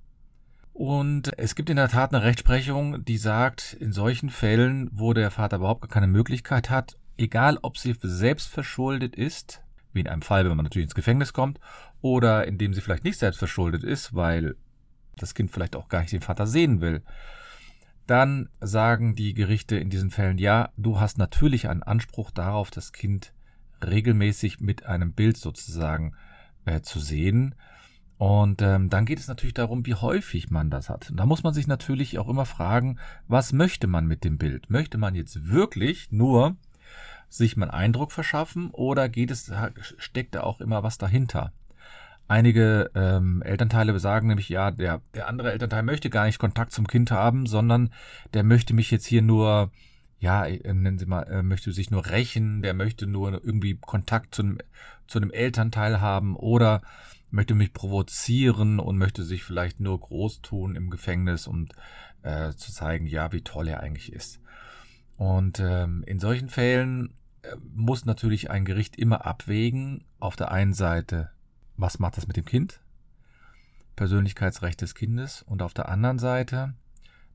Und 0.73 1.39
es 1.39 1.55
gibt 1.55 1.71
in 1.71 1.77
der 1.77 1.89
Tat 1.89 2.15
eine 2.15 2.23
Rechtsprechung, 2.23 3.05
die 3.05 3.17
sagt, 3.17 3.73
in 3.73 3.93
solchen 3.93 4.29
Fällen, 4.29 4.91
wo 4.93 5.15
der 5.15 5.31
Vater 5.31 5.57
überhaupt 5.57 5.89
keine 5.91 6.07
Möglichkeit 6.07 6.69
hat, 6.69 6.99
egal 7.17 7.59
ob 7.63 7.79
sie 7.79 7.97
selbst 8.03 8.49
verschuldet 8.49 9.17
ist, 9.17 9.63
wie 9.95 10.01
in 10.01 10.09
einem 10.09 10.23
Fall, 10.23 10.45
wenn 10.45 10.57
man 10.57 10.65
natürlich 10.65 10.85
ins 10.85 10.95
Gefängnis 10.95 11.33
kommt, 11.33 11.59
oder 12.03 12.47
indem 12.47 12.75
sie 12.75 12.83
vielleicht 12.83 13.05
nicht 13.05 13.19
selbst 13.19 13.39
verschuldet 13.39 13.85
ist, 13.85 14.15
weil 14.15 14.57
das 15.17 15.35
Kind 15.35 15.51
vielleicht 15.51 15.77
auch 15.77 15.89
gar 15.89 16.03
nicht 16.03 16.13
den 16.13 16.21
Vater 16.21 16.47
sehen 16.47 16.83
will, 16.83 17.03
dann 18.07 18.49
sagen 18.61 19.15
die 19.15 19.35
Gerichte 19.35 19.77
in 19.77 19.91
diesen 19.91 20.11
Fällen, 20.11 20.39
ja, 20.39 20.71
du 20.77 21.01
hast 21.01 21.19
natürlich 21.19 21.69
einen 21.69 21.83
Anspruch 21.83 22.31
darauf, 22.31 22.71
das 22.71 22.93
Kind 22.93 23.33
regelmäßig 23.85 24.61
mit 24.61 24.87
einem 24.87 25.13
Bild 25.13 25.37
sozusagen 25.37 26.15
äh, 26.65 26.81
zu 26.81 27.01
sehen. 27.01 27.55
Und 28.19 28.63
ähm, 28.63 28.89
dann 28.89 29.05
geht 29.05 29.19
es 29.19 29.29
natürlich 29.29 29.55
darum, 29.55 29.85
wie 29.85 29.95
häufig 29.95 30.51
man 30.51 30.71
das 30.71 30.89
hat. 30.89 31.11
Und 31.11 31.19
da 31.19 31.27
muss 31.27 31.43
man 31.43 31.53
sich 31.53 31.67
natürlich 31.67 32.19
auch 32.19 32.29
immer 32.29 32.47
fragen, 32.47 32.99
was 33.29 33.53
möchte 33.53 33.87
man 33.87 34.07
mit 34.07 34.25
dem 34.25 34.39
Bild? 34.39 34.71
Möchte 34.71 34.97
man 34.97 35.15
jetzt 35.15 35.49
wirklich 35.51 36.11
nur 36.13 36.57
sich 37.29 37.57
mal 37.57 37.71
einen 37.71 37.79
Eindruck 37.87 38.13
verschaffen 38.13 38.71
oder 38.71 39.09
geht 39.09 39.31
es, 39.31 39.53
steckt 39.99 40.35
da 40.35 40.43
auch 40.43 40.61
immer 40.61 40.83
was 40.83 40.97
dahinter? 40.97 41.53
Einige 42.29 42.91
ähm, 42.95 43.41
Elternteile 43.43 43.99
sagen 44.01 44.29
nämlich, 44.29 44.49
ja, 44.49 44.73
der, 44.73 45.01
der 45.15 45.29
andere 45.29 45.53
Elternteil 45.53 45.85
möchte 45.85 46.11
gar 46.11 46.27
nicht 46.27 46.39
Kontakt 46.41 46.73
zum 46.73 46.87
Kind 46.89 47.13
haben, 47.13 47.47
sondern 47.47 47.93
der 48.35 48.43
möchte 48.43 48.75
mich 48.75 48.91
jetzt 48.91 49.07
hier 49.07 49.23
nur, 49.23 49.71
ja, 50.19 50.45
äh, 50.45 50.73
nennen 50.73 50.99
Sie 50.99 51.07
mal, 51.07 51.23
äh, 51.23 51.43
möchte 51.43 51.73
sich 51.73 51.91
nur 51.91 52.07
rächen, 52.07 52.63
der 52.63 52.75
möchte 52.75 53.07
nur 53.07 53.33
irgendwie 53.33 53.77
Kontakt 53.77 54.35
zu 54.35 54.43
einem, 54.43 54.59
zu 55.07 55.19
einem 55.19 55.31
Elternteil 55.31 56.01
haben 56.01 56.35
oder 56.35 56.83
möchte 57.31 57.55
mich 57.55 57.73
provozieren 57.73 58.81
und 58.81 58.99
möchte 58.99 59.23
sich 59.23 59.45
vielleicht 59.45 59.79
nur 59.79 60.01
groß 60.01 60.43
tun 60.43 60.75
im 60.75 60.91
Gefängnis, 60.91 61.47
um 61.47 61.69
äh, 62.23 62.53
zu 62.55 62.73
zeigen, 62.73 63.07
ja, 63.07 63.33
wie 63.33 63.43
toll 63.43 63.69
er 63.69 63.81
eigentlich 63.81 64.13
ist. 64.13 64.41
Und 65.17 65.61
ähm, 65.61 66.03
in 66.07 66.19
solchen 66.19 66.49
Fällen 66.49 67.15
äh, 67.43 67.55
muss 67.73 68.05
natürlich 68.05 68.51
ein 68.51 68.65
Gericht 68.65 68.97
immer 68.97 69.27
abwägen, 69.27 70.05
auf 70.19 70.35
der 70.35 70.51
einen 70.51 70.75
Seite 70.75 71.31
was 71.77 71.99
macht 71.99 72.17
das 72.17 72.27
mit 72.27 72.37
dem 72.37 72.45
Kind? 72.45 72.81
Persönlichkeitsrecht 73.97 74.81
des 74.81 74.95
Kindes 74.95 75.43
und 75.43 75.63
auf 75.63 75.75
der 75.75 75.89
anderen 75.89 76.19
Seite 76.19 76.75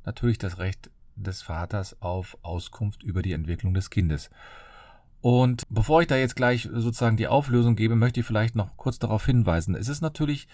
natürlich 0.06 0.38
das 0.38 0.60
Recht 0.60 0.92
des 1.16 1.42
Vaters 1.42 2.02
auf 2.02 2.38
Auskunft 2.42 3.04
über 3.04 3.22
die 3.22 3.34
Entwicklung 3.34 3.74
des 3.74 3.90
Kindes. 3.90 4.30
Und 5.22 5.64
bevor 5.70 6.02
ich 6.02 6.08
da 6.08 6.16
jetzt 6.16 6.36
gleich 6.36 6.68
sozusagen 6.72 7.18
die 7.18 7.28
Auflösung 7.28 7.76
gebe, 7.76 7.96
möchte 7.96 8.20
ich 8.20 8.26
vielleicht 8.26 8.56
noch 8.56 8.76
kurz 8.78 8.98
darauf 8.98 9.26
hinweisen. 9.26 9.76
Es 9.76 9.88
ist 9.88 10.02
natürlich 10.02 10.48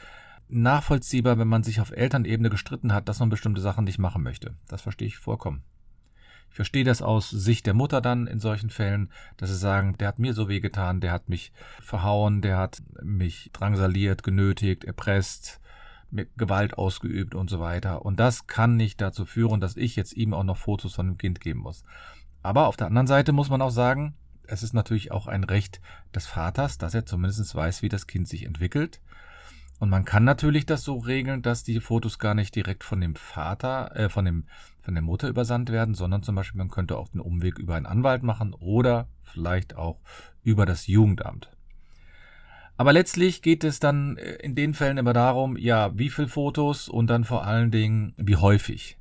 nachvollziehbar, 0.50 1.38
wenn 1.38 1.48
man 1.48 1.64
sich 1.64 1.80
auf 1.80 1.92
Elternebene 1.92 2.50
gestritten 2.50 2.94
hat, 2.94 3.08
dass 3.08 3.20
man 3.20 3.30
bestimmte 3.30 3.62
Sachen 3.62 3.86
nicht 3.86 4.00
machen 4.00 4.24
möchte. 4.24 4.56
Das 4.68 4.82
verstehe 4.82 5.08
ich 5.08 5.18
vollkommen. 5.18 5.64
Ich 6.58 6.60
verstehe 6.60 6.84
das 6.84 7.04
aus 7.04 7.30
Sicht 7.30 7.68
der 7.68 7.76
Mutter 7.76 8.02
dann 8.02 8.26
in 8.26 8.40
solchen 8.40 8.72
Fällen, 8.72 9.12
dass 9.38 9.52
sie 9.52 9.56
sagen, 9.56 9.96
der 10.00 10.08
hat 10.08 10.18
mir 10.18 10.34
so 10.34 10.50
wehgetan, 10.50 11.02
der 11.02 11.12
hat 11.12 11.30
mich 11.30 11.52
verhauen, 11.80 12.42
der 12.42 12.58
hat 12.58 12.82
mich 13.04 13.52
drangsaliert, 13.54 14.24
genötigt, 14.24 14.84
erpresst, 14.84 15.62
mit 16.10 16.36
Gewalt 16.36 16.76
ausgeübt 16.76 17.36
und 17.36 17.48
so 17.48 17.60
weiter. 17.60 18.04
Und 18.04 18.20
das 18.20 18.48
kann 18.48 18.76
nicht 18.76 19.00
dazu 19.02 19.24
führen, 19.24 19.62
dass 19.62 19.78
ich 19.78 19.96
jetzt 19.96 20.14
ihm 20.18 20.34
auch 20.34 20.44
noch 20.44 20.58
Fotos 20.58 20.96
von 20.96 21.06
dem 21.06 21.20
Kind 21.20 21.42
geben 21.42 21.60
muss. 21.60 21.84
Aber 22.42 22.66
auf 22.66 22.76
der 22.76 22.88
anderen 22.88 23.06
Seite 23.06 23.34
muss 23.34 23.52
man 23.52 23.62
auch 23.62 23.70
sagen, 23.70 24.16
es 24.48 24.64
ist 24.64 24.74
natürlich 24.74 25.12
auch 25.12 25.28
ein 25.28 25.44
Recht 25.44 25.80
des 26.16 26.26
Vaters, 26.26 26.80
dass 26.80 26.96
er 26.96 27.06
zumindest 27.06 27.54
weiß, 27.54 27.84
wie 27.84 27.90
das 27.90 28.08
Kind 28.08 28.28
sich 28.28 28.48
entwickelt. 28.48 29.00
Und 29.80 29.90
man 29.90 30.06
kann 30.06 30.24
natürlich 30.24 30.66
das 30.66 30.84
so 30.84 30.98
regeln, 30.98 31.44
dass 31.44 31.64
die 31.64 31.80
Fotos 31.80 32.18
gar 32.18 32.34
nicht 32.34 32.56
direkt 32.56 32.84
von 32.84 33.00
dem 33.00 33.16
Vater, 33.16 33.96
äh, 33.96 34.10
von 34.10 34.26
dem, 34.26 34.46
von 34.88 34.96
der 34.96 35.04
Mutter 35.04 35.28
übersandt 35.28 35.70
werden, 35.70 35.96
sondern 35.96 36.24
zum 36.24 36.36
Beispiel 36.36 36.58
man 36.60 36.70
könnte 36.70 36.98
auch 36.98 37.10
den 37.10 37.20
Umweg 37.20 37.60
über 37.60 37.76
einen 37.76 37.86
Anwalt 37.86 38.24
machen 38.24 38.54
oder 38.54 39.10
vielleicht 39.20 39.76
auch 39.76 40.00
über 40.44 40.66
das 40.66 40.88
Jugendamt. 40.88 41.52
Aber 42.78 42.94
letztlich 42.94 43.42
geht 43.42 43.66
es 43.66 43.82
dann 43.82 44.16
äh, 44.16 44.36
in 44.36 44.56
den 44.56 44.74
Fällen 44.74 44.98
immer 44.98 45.12
darum, 45.12 45.58
ja, 45.58 45.92
wie 46.00 46.10
viel 46.10 46.30
Fotos 46.30 46.88
und 46.88 47.08
dann 47.08 47.26
vor 47.26 47.46
allen 47.46 47.70
Dingen, 47.70 48.14
wie 48.16 48.38
häufig. 48.38 48.98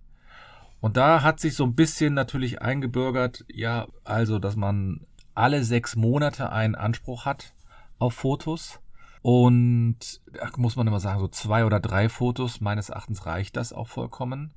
Und 0.81 0.97
da 0.97 1.23
hat 1.23 1.39
sich 1.39 1.55
so 1.55 1.63
ein 1.63 1.77
bisschen 1.77 2.15
natürlich 2.15 2.61
eingebürgert, 2.61 3.45
ja, 3.49 3.87
also, 4.03 4.41
dass 4.41 4.57
man 4.57 5.07
alle 5.37 5.63
sechs 5.63 5.95
Monate 5.95 6.51
einen 6.51 6.75
Anspruch 6.75 7.27
hat 7.27 7.55
auf 8.01 8.15
Fotos. 8.15 8.81
Und 9.23 10.21
da 10.33 10.51
muss 10.57 10.75
man 10.75 10.89
immer 10.89 10.99
sagen, 10.99 11.21
so 11.21 11.29
zwei 11.29 11.65
oder 11.65 11.79
drei 11.79 12.09
Fotos, 12.09 12.61
meines 12.61 12.89
Erachtens 12.89 13.25
reicht 13.25 13.57
das 13.57 13.73
auch 13.73 13.87
vollkommen. 13.87 14.53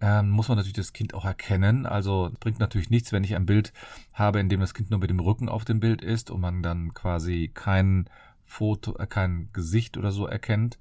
Ähm, 0.00 0.28
muss 0.28 0.48
man 0.48 0.56
natürlich 0.58 0.76
das 0.76 0.92
Kind 0.92 1.14
auch 1.14 1.24
erkennen. 1.24 1.86
Also 1.86 2.30
bringt 2.40 2.58
natürlich 2.58 2.90
nichts, 2.90 3.12
wenn 3.12 3.24
ich 3.24 3.34
ein 3.34 3.46
Bild 3.46 3.72
habe, 4.12 4.40
in 4.40 4.48
dem 4.48 4.60
das 4.60 4.74
Kind 4.74 4.90
nur 4.90 5.00
mit 5.00 5.10
dem 5.10 5.20
Rücken 5.20 5.48
auf 5.48 5.64
dem 5.64 5.80
Bild 5.80 6.02
ist 6.02 6.30
und 6.30 6.40
man 6.40 6.62
dann 6.62 6.92
quasi 6.92 7.50
kein 7.52 8.08
Foto, 8.44 8.96
äh, 8.98 9.06
kein 9.06 9.48
Gesicht 9.52 9.96
oder 9.96 10.12
so 10.12 10.26
erkennt. 10.26 10.78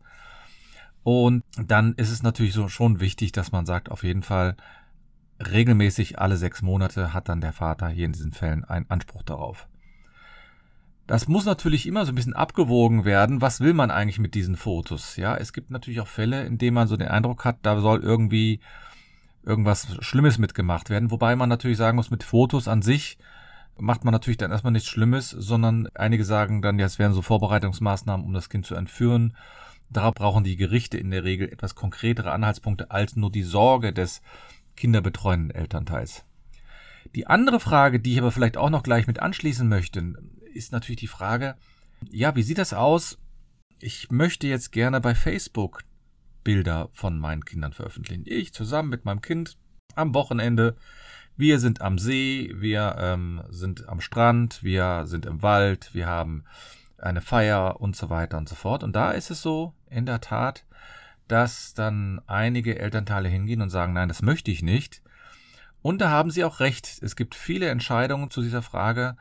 Und 1.03 1.43
dann 1.55 1.93
ist 1.93 2.11
es 2.11 2.23
natürlich 2.23 2.53
so 2.53 2.67
schon 2.67 2.99
wichtig, 2.99 3.31
dass 3.31 3.51
man 3.51 3.65
sagt, 3.65 3.89
auf 3.89 4.03
jeden 4.03 4.23
Fall 4.23 4.57
regelmäßig 5.39 6.19
alle 6.19 6.37
sechs 6.37 6.61
Monate 6.61 7.13
hat 7.13 7.29
dann 7.29 7.41
der 7.41 7.53
Vater 7.53 7.89
hier 7.89 8.05
in 8.05 8.13
diesen 8.13 8.33
Fällen 8.33 8.63
einen 8.63 8.89
Anspruch 8.89 9.23
darauf. 9.23 9.67
Das 11.07 11.27
muss 11.27 11.45
natürlich 11.45 11.85
immer 11.85 12.05
so 12.05 12.11
ein 12.11 12.15
bisschen 12.15 12.33
abgewogen 12.33 13.05
werden. 13.05 13.41
Was 13.41 13.61
will 13.61 13.73
man 13.73 13.91
eigentlich 13.91 14.17
mit 14.17 14.33
diesen 14.33 14.57
Fotos? 14.57 15.17
Ja, 15.17 15.37
es 15.37 15.53
gibt 15.53 15.69
natürlich 15.69 15.99
auch 15.99 16.07
Fälle, 16.07 16.43
in 16.45 16.57
denen 16.57 16.73
man 16.73 16.87
so 16.87 16.97
den 16.97 17.09
Eindruck 17.09 17.45
hat, 17.45 17.57
da 17.61 17.79
soll 17.79 18.01
irgendwie 18.01 18.59
irgendwas 19.45 19.87
Schlimmes 19.99 20.37
mitgemacht 20.37 20.89
werden. 20.89 21.11
Wobei 21.11 21.35
man 21.35 21.49
natürlich 21.49 21.77
sagen 21.77 21.95
muss, 21.95 22.11
mit 22.11 22.23
Fotos 22.23 22.67
an 22.67 22.81
sich 22.81 23.17
macht 23.77 24.03
man 24.03 24.11
natürlich 24.11 24.37
dann 24.37 24.51
erstmal 24.51 24.71
nichts 24.71 24.87
Schlimmes, 24.89 25.29
sondern 25.29 25.87
einige 25.95 26.23
sagen 26.23 26.61
dann, 26.61 26.79
ja, 26.79 26.85
es 26.85 26.99
wären 26.99 27.13
so 27.13 27.21
Vorbereitungsmaßnahmen, 27.21 28.25
um 28.25 28.33
das 28.33 28.49
Kind 28.49 28.65
zu 28.65 28.75
entführen. 28.75 29.35
Darauf 29.89 30.15
brauchen 30.15 30.43
die 30.43 30.55
Gerichte 30.55 30.97
in 30.97 31.11
der 31.11 31.23
Regel 31.23 31.51
etwas 31.51 31.75
konkretere 31.75 32.31
Anhaltspunkte 32.31 32.91
als 32.91 33.15
nur 33.15 33.31
die 33.31 33.43
Sorge 33.43 33.93
des 33.93 34.21
kinderbetreuenden 34.75 35.51
Elternteils. 35.51 36.25
Die 37.13 37.27
andere 37.27 37.59
Frage, 37.59 37.99
die 37.99 38.13
ich 38.13 38.19
aber 38.19 38.31
vielleicht 38.31 38.57
auch 38.57 38.69
noch 38.69 38.83
gleich 38.83 39.07
mit 39.07 39.19
anschließen 39.19 39.67
möchte, 39.67 40.15
ist 40.53 40.71
natürlich 40.71 40.99
die 40.99 41.07
Frage, 41.07 41.55
ja, 42.09 42.35
wie 42.35 42.43
sieht 42.43 42.57
das 42.57 42.73
aus? 42.73 43.17
Ich 43.79 44.09
möchte 44.09 44.47
jetzt 44.47 44.71
gerne 44.71 45.01
bei 45.01 45.15
Facebook 45.15 45.83
Bilder 46.45 46.87
von 46.93 47.19
meinen 47.19 47.43
Kindern 47.43 47.73
veröffentlichen. 47.73 48.23
Ich 48.25 48.53
zusammen 48.53 48.89
mit 48.89 49.03
meinem 49.03 49.21
Kind 49.21 49.57
am 49.95 50.13
Wochenende 50.13 50.77
wir 51.37 51.59
sind 51.59 51.81
am 51.81 51.97
See, 51.97 52.53
wir 52.55 52.95
ähm, 52.97 53.43
sind 53.49 53.89
am 53.89 53.99
Strand, 53.99 54.63
wir 54.63 55.03
sind 55.05 55.25
im 55.25 55.41
Wald, 55.41 55.93
wir 55.93 56.07
haben 56.07 56.45
eine 56.97 57.19
Feier 57.19 57.81
und 57.81 57.95
so 57.95 58.09
weiter 58.09 58.37
und 58.37 58.47
so 58.47 58.55
fort. 58.55 58.83
Und 58.83 58.95
da 58.95 59.11
ist 59.11 59.31
es 59.31 59.41
so, 59.41 59.73
in 59.89 60.05
der 60.05 60.21
Tat, 60.21 60.63
dass 61.27 61.73
dann 61.73 62.21
einige 62.27 62.79
Elternteile 62.79 63.27
hingehen 63.27 63.61
und 63.61 63.69
sagen, 63.69 63.91
nein, 63.91 64.07
das 64.07 64.21
möchte 64.21 64.49
ich 64.49 64.63
nicht. 64.63 65.01
Und 65.81 65.99
da 65.99 66.09
haben 66.09 66.31
sie 66.31 66.45
auch 66.45 66.61
recht. 66.61 66.99
Es 67.01 67.17
gibt 67.17 67.35
viele 67.35 67.67
Entscheidungen 67.67 68.31
zu 68.31 68.41
dieser 68.41 68.61
Frage, 68.61 69.17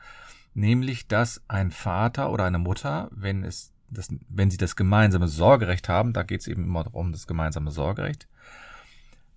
nämlich, 0.53 1.07
dass 1.07 1.43
ein 1.49 1.69
Vater 1.69 2.31
oder 2.31 2.45
eine 2.45 2.59
Mutter, 2.59 3.09
wenn 3.11 3.43
es 3.43 3.73
das, 3.95 4.07
wenn 4.29 4.51
sie 4.51 4.57
das 4.57 4.75
gemeinsame 4.75 5.27
Sorgerecht 5.27 5.89
haben, 5.89 6.13
da 6.13 6.23
geht 6.23 6.41
es 6.41 6.47
eben 6.47 6.63
immer 6.63 6.93
um 6.93 7.11
das 7.11 7.27
gemeinsame 7.27 7.71
Sorgerecht, 7.71 8.27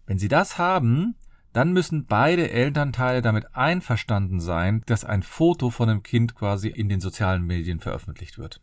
wenn 0.06 0.18
sie 0.18 0.28
das 0.28 0.58
haben, 0.58 1.14
dann 1.52 1.72
müssen 1.72 2.06
beide 2.06 2.50
Elternteile 2.50 3.22
damit 3.22 3.54
einverstanden 3.54 4.40
sein, 4.40 4.82
dass 4.86 5.04
ein 5.04 5.22
Foto 5.22 5.70
von 5.70 5.88
dem 5.88 6.02
Kind 6.02 6.34
quasi 6.34 6.68
in 6.68 6.88
den 6.88 7.00
sozialen 7.00 7.44
Medien 7.44 7.80
veröffentlicht 7.80 8.38
wird. 8.38 8.60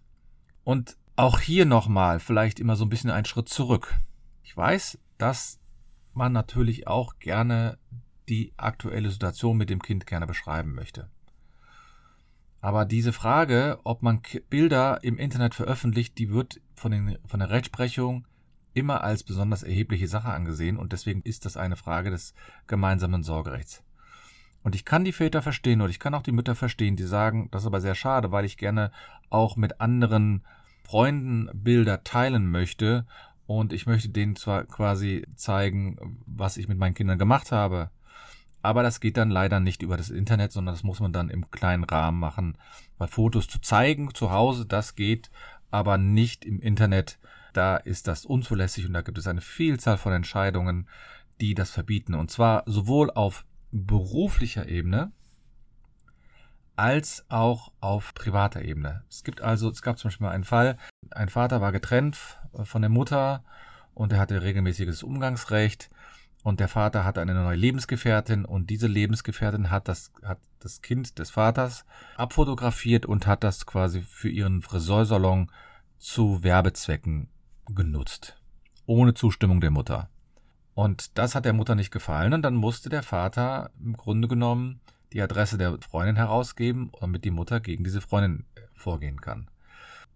Und 0.63 0.97
auch 1.15 1.39
hier 1.39 1.65
nochmal 1.65 2.19
vielleicht 2.19 2.59
immer 2.59 2.75
so 2.75 2.85
ein 2.85 2.89
bisschen 2.89 3.09
einen 3.09 3.25
Schritt 3.25 3.49
zurück. 3.49 3.95
Ich 4.43 4.55
weiß, 4.55 4.99
dass 5.17 5.59
man 6.13 6.31
natürlich 6.31 6.87
auch 6.87 7.19
gerne 7.19 7.77
die 8.29 8.53
aktuelle 8.57 9.09
Situation 9.09 9.57
mit 9.57 9.69
dem 9.69 9.81
Kind 9.81 10.07
gerne 10.07 10.27
beschreiben 10.27 10.73
möchte. 10.73 11.09
Aber 12.65 12.83
diese 12.83 13.13
Frage, 13.13 13.77
ob 13.83 14.01
man 14.01 14.23
Bilder 14.49 15.03
im 15.03 15.19
Internet 15.19 15.53
veröffentlicht, 15.53 16.17
die 16.17 16.31
wird 16.31 16.61
von, 16.73 16.91
den, 16.91 17.19
von 17.27 17.39
der 17.39 17.51
Rechtsprechung 17.51 18.25
immer 18.73 19.03
als 19.03 19.21
besonders 19.21 19.61
erhebliche 19.61 20.07
Sache 20.07 20.29
angesehen 20.29 20.77
und 20.77 20.91
deswegen 20.91 21.21
ist 21.21 21.45
das 21.45 21.57
eine 21.57 21.75
Frage 21.75 22.09
des 22.09 22.33
gemeinsamen 22.65 23.21
Sorgerechts. 23.21 23.83
Und 24.63 24.73
ich 24.73 24.83
kann 24.83 25.05
die 25.05 25.11
Väter 25.11 25.43
verstehen 25.43 25.79
und 25.81 25.91
ich 25.91 25.99
kann 25.99 26.15
auch 26.15 26.23
die 26.23 26.31
Mütter 26.31 26.55
verstehen, 26.55 26.95
die 26.95 27.03
sagen, 27.03 27.49
das 27.51 27.61
ist 27.61 27.67
aber 27.67 27.81
sehr 27.81 27.93
schade, 27.93 28.31
weil 28.31 28.45
ich 28.45 28.57
gerne 28.57 28.89
auch 29.29 29.57
mit 29.57 29.79
anderen 29.79 30.43
Freunden 30.81 31.51
Bilder 31.53 32.03
teilen 32.03 32.49
möchte 32.49 33.05
und 33.45 33.73
ich 33.73 33.85
möchte 33.85 34.09
denen 34.09 34.35
zwar 34.35 34.63
quasi 34.63 35.23
zeigen, 35.35 36.17
was 36.25 36.57
ich 36.57 36.67
mit 36.67 36.79
meinen 36.79 36.95
Kindern 36.95 37.19
gemacht 37.19 37.51
habe, 37.51 37.91
aber 38.65 38.83
das 38.83 38.99
geht 38.99 39.17
dann 39.17 39.29
leider 39.29 39.59
nicht 39.59 39.81
über 39.83 39.95
das 39.95 40.09
Internet, 40.09 40.51
sondern 40.51 40.73
das 40.73 40.83
muss 40.83 40.99
man 40.99 41.13
dann 41.13 41.29
im 41.29 41.51
kleinen 41.51 41.83
Rahmen 41.83 42.19
machen, 42.19 42.57
weil 42.97 43.07
Fotos 43.07 43.47
zu 43.47 43.59
zeigen 43.61 44.13
zu 44.13 44.31
Hause, 44.31 44.65
das 44.65 44.95
geht, 44.95 45.29
aber 45.71 45.97
nicht 45.97 46.45
im 46.45 46.59
Internet 46.59 47.19
da 47.53 47.77
ist 47.77 48.07
das 48.07 48.25
unzulässig 48.25 48.85
und 48.85 48.93
da 48.93 49.01
gibt 49.01 49.17
es 49.17 49.27
eine 49.27 49.41
Vielzahl 49.41 49.97
von 49.97 50.11
Entscheidungen, 50.11 50.89
die 51.39 51.53
das 51.53 51.71
verbieten. 51.71 52.13
Und 52.13 52.29
zwar 52.29 52.63
sowohl 52.65 53.11
auf 53.11 53.45
beruflicher 53.71 54.67
Ebene 54.67 55.11
als 56.75 57.25
auch 57.29 57.71
auf 57.79 58.13
privater 58.13 58.61
Ebene. 58.61 59.03
Es 59.09 59.23
gibt 59.23 59.41
also, 59.41 59.69
es 59.69 59.81
gab 59.81 59.97
zum 59.97 60.09
Beispiel 60.09 60.27
mal 60.27 60.33
einen 60.33 60.43
Fall, 60.43 60.77
ein 61.11 61.29
Vater 61.29 61.61
war 61.61 61.71
getrennt 61.71 62.17
von 62.63 62.81
der 62.81 62.89
Mutter 62.89 63.43
und 63.93 64.11
er 64.11 64.19
hatte 64.19 64.41
regelmäßiges 64.41 65.03
Umgangsrecht 65.03 65.89
und 66.45 66.59
der 66.59 66.67
Vater 66.67 67.03
hatte 67.03 67.21
eine 67.21 67.33
neue 67.33 67.57
Lebensgefährtin 67.57 68.45
und 68.45 68.69
diese 68.69 68.85
Lebensgefährtin 68.85 69.71
hat 69.71 69.87
das, 69.87 70.11
hat 70.23 70.37
das 70.59 70.83
Kind 70.83 71.17
des 71.17 71.31
Vaters 71.31 71.85
abfotografiert 72.17 73.07
und 73.07 73.25
hat 73.25 73.43
das 73.43 73.65
quasi 73.65 74.03
für 74.03 74.29
ihren 74.29 74.61
Friseursalon 74.61 75.49
zu 75.97 76.43
Werbezwecken 76.43 77.29
genutzt. 77.73 78.39
Ohne 78.85 79.15
Zustimmung 79.15 79.59
der 79.59 79.71
Mutter. 79.71 80.11
Und 80.75 81.17
das 81.17 81.33
hat 81.33 81.45
der 81.45 81.53
Mutter 81.53 81.73
nicht 81.73 81.89
gefallen 81.89 82.33
und 82.33 82.43
dann 82.43 82.53
musste 82.53 82.89
der 82.89 83.01
Vater 83.01 83.71
im 83.83 83.97
Grunde 83.97 84.27
genommen 84.27 84.81
die 85.13 85.23
Adresse 85.23 85.57
der 85.57 85.79
Freundin 85.81 86.15
herausgeben, 86.15 86.91
damit 86.99 87.25
die 87.25 87.31
Mutter 87.31 87.59
gegen 87.59 87.83
diese 87.83 88.01
Freundin 88.01 88.45
äh, 88.53 88.61
vorgehen 88.75 89.19
kann. 89.19 89.49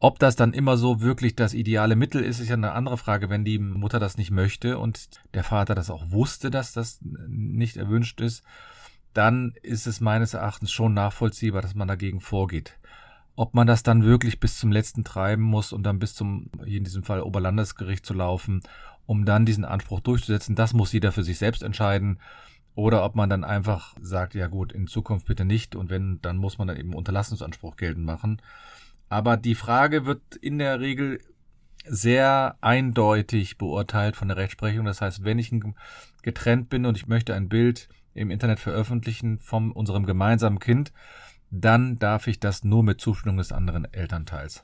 Ob 0.01 0.17
das 0.17 0.37
dann 0.37 0.53
immer 0.53 0.77
so 0.77 1.01
wirklich 1.01 1.35
das 1.35 1.53
ideale 1.53 1.97
Mittel 1.97 2.23
ist, 2.23 2.39
ist 2.39 2.47
ja 2.47 2.55
eine 2.55 2.71
andere 2.71 2.97
Frage, 2.97 3.29
wenn 3.29 3.43
die 3.43 3.59
Mutter 3.59 3.99
das 3.99 4.17
nicht 4.17 4.31
möchte 4.31 4.77
und 4.77 5.09
der 5.33 5.43
Vater 5.43 5.75
das 5.75 5.89
auch 5.89 6.11
wusste, 6.11 6.49
dass 6.49 6.71
das 6.71 6.99
nicht 7.01 7.75
erwünscht 7.75 8.21
ist, 8.21 8.43
dann 9.13 9.53
ist 9.61 9.87
es 9.87 9.99
meines 9.99 10.33
Erachtens 10.33 10.71
schon 10.71 10.93
nachvollziehbar, 10.93 11.61
dass 11.61 11.75
man 11.75 11.87
dagegen 11.87 12.21
vorgeht. 12.21 12.77
Ob 13.35 13.53
man 13.53 13.67
das 13.67 13.83
dann 13.83 14.03
wirklich 14.03 14.39
bis 14.39 14.57
zum 14.57 14.71
letzten 14.71 15.03
treiben 15.03 15.43
muss 15.43 15.73
und 15.73 15.83
dann 15.83 15.99
bis 15.99 16.13
zum, 16.13 16.49
hier 16.63 16.77
in 16.77 16.83
diesem 16.83 17.03
Fall 17.03 17.21
Oberlandesgericht 17.21 18.05
zu 18.05 18.13
laufen, 18.13 18.61
um 19.05 19.25
dann 19.25 19.45
diesen 19.45 19.65
Anspruch 19.65 19.99
durchzusetzen, 19.99 20.55
das 20.55 20.73
muss 20.73 20.93
jeder 20.93 21.11
für 21.11 21.23
sich 21.23 21.37
selbst 21.37 21.63
entscheiden. 21.63 22.19
Oder 22.75 23.03
ob 23.03 23.15
man 23.15 23.29
dann 23.29 23.43
einfach 23.43 23.95
sagt, 23.99 24.35
ja 24.35 24.47
gut, 24.47 24.71
in 24.71 24.87
Zukunft 24.87 25.25
bitte 25.25 25.43
nicht 25.43 25.75
und 25.75 25.89
wenn, 25.89 26.19
dann 26.21 26.37
muss 26.37 26.57
man 26.57 26.67
dann 26.69 26.77
eben 26.77 26.93
Unterlassungsanspruch 26.93 27.75
geltend 27.75 28.05
machen. 28.05 28.41
Aber 29.09 29.37
die 29.37 29.55
Frage 29.55 30.05
wird 30.05 30.35
in 30.35 30.59
der 30.59 30.79
Regel 30.79 31.19
sehr 31.85 32.57
eindeutig 32.61 33.57
beurteilt 33.57 34.15
von 34.15 34.27
der 34.27 34.37
Rechtsprechung. 34.37 34.85
Das 34.85 35.01
heißt, 35.01 35.23
wenn 35.23 35.39
ich 35.39 35.51
getrennt 36.21 36.69
bin 36.69 36.85
und 36.85 36.95
ich 36.95 37.07
möchte 37.07 37.33
ein 37.33 37.49
Bild 37.49 37.89
im 38.13 38.31
Internet 38.31 38.59
veröffentlichen 38.59 39.39
von 39.39 39.71
unserem 39.71 40.05
gemeinsamen 40.05 40.59
Kind, 40.59 40.93
dann 41.49 41.97
darf 41.97 42.27
ich 42.27 42.39
das 42.39 42.63
nur 42.63 42.83
mit 42.83 43.01
Zustimmung 43.01 43.37
des 43.37 43.51
anderen 43.51 43.91
Elternteils. 43.91 44.63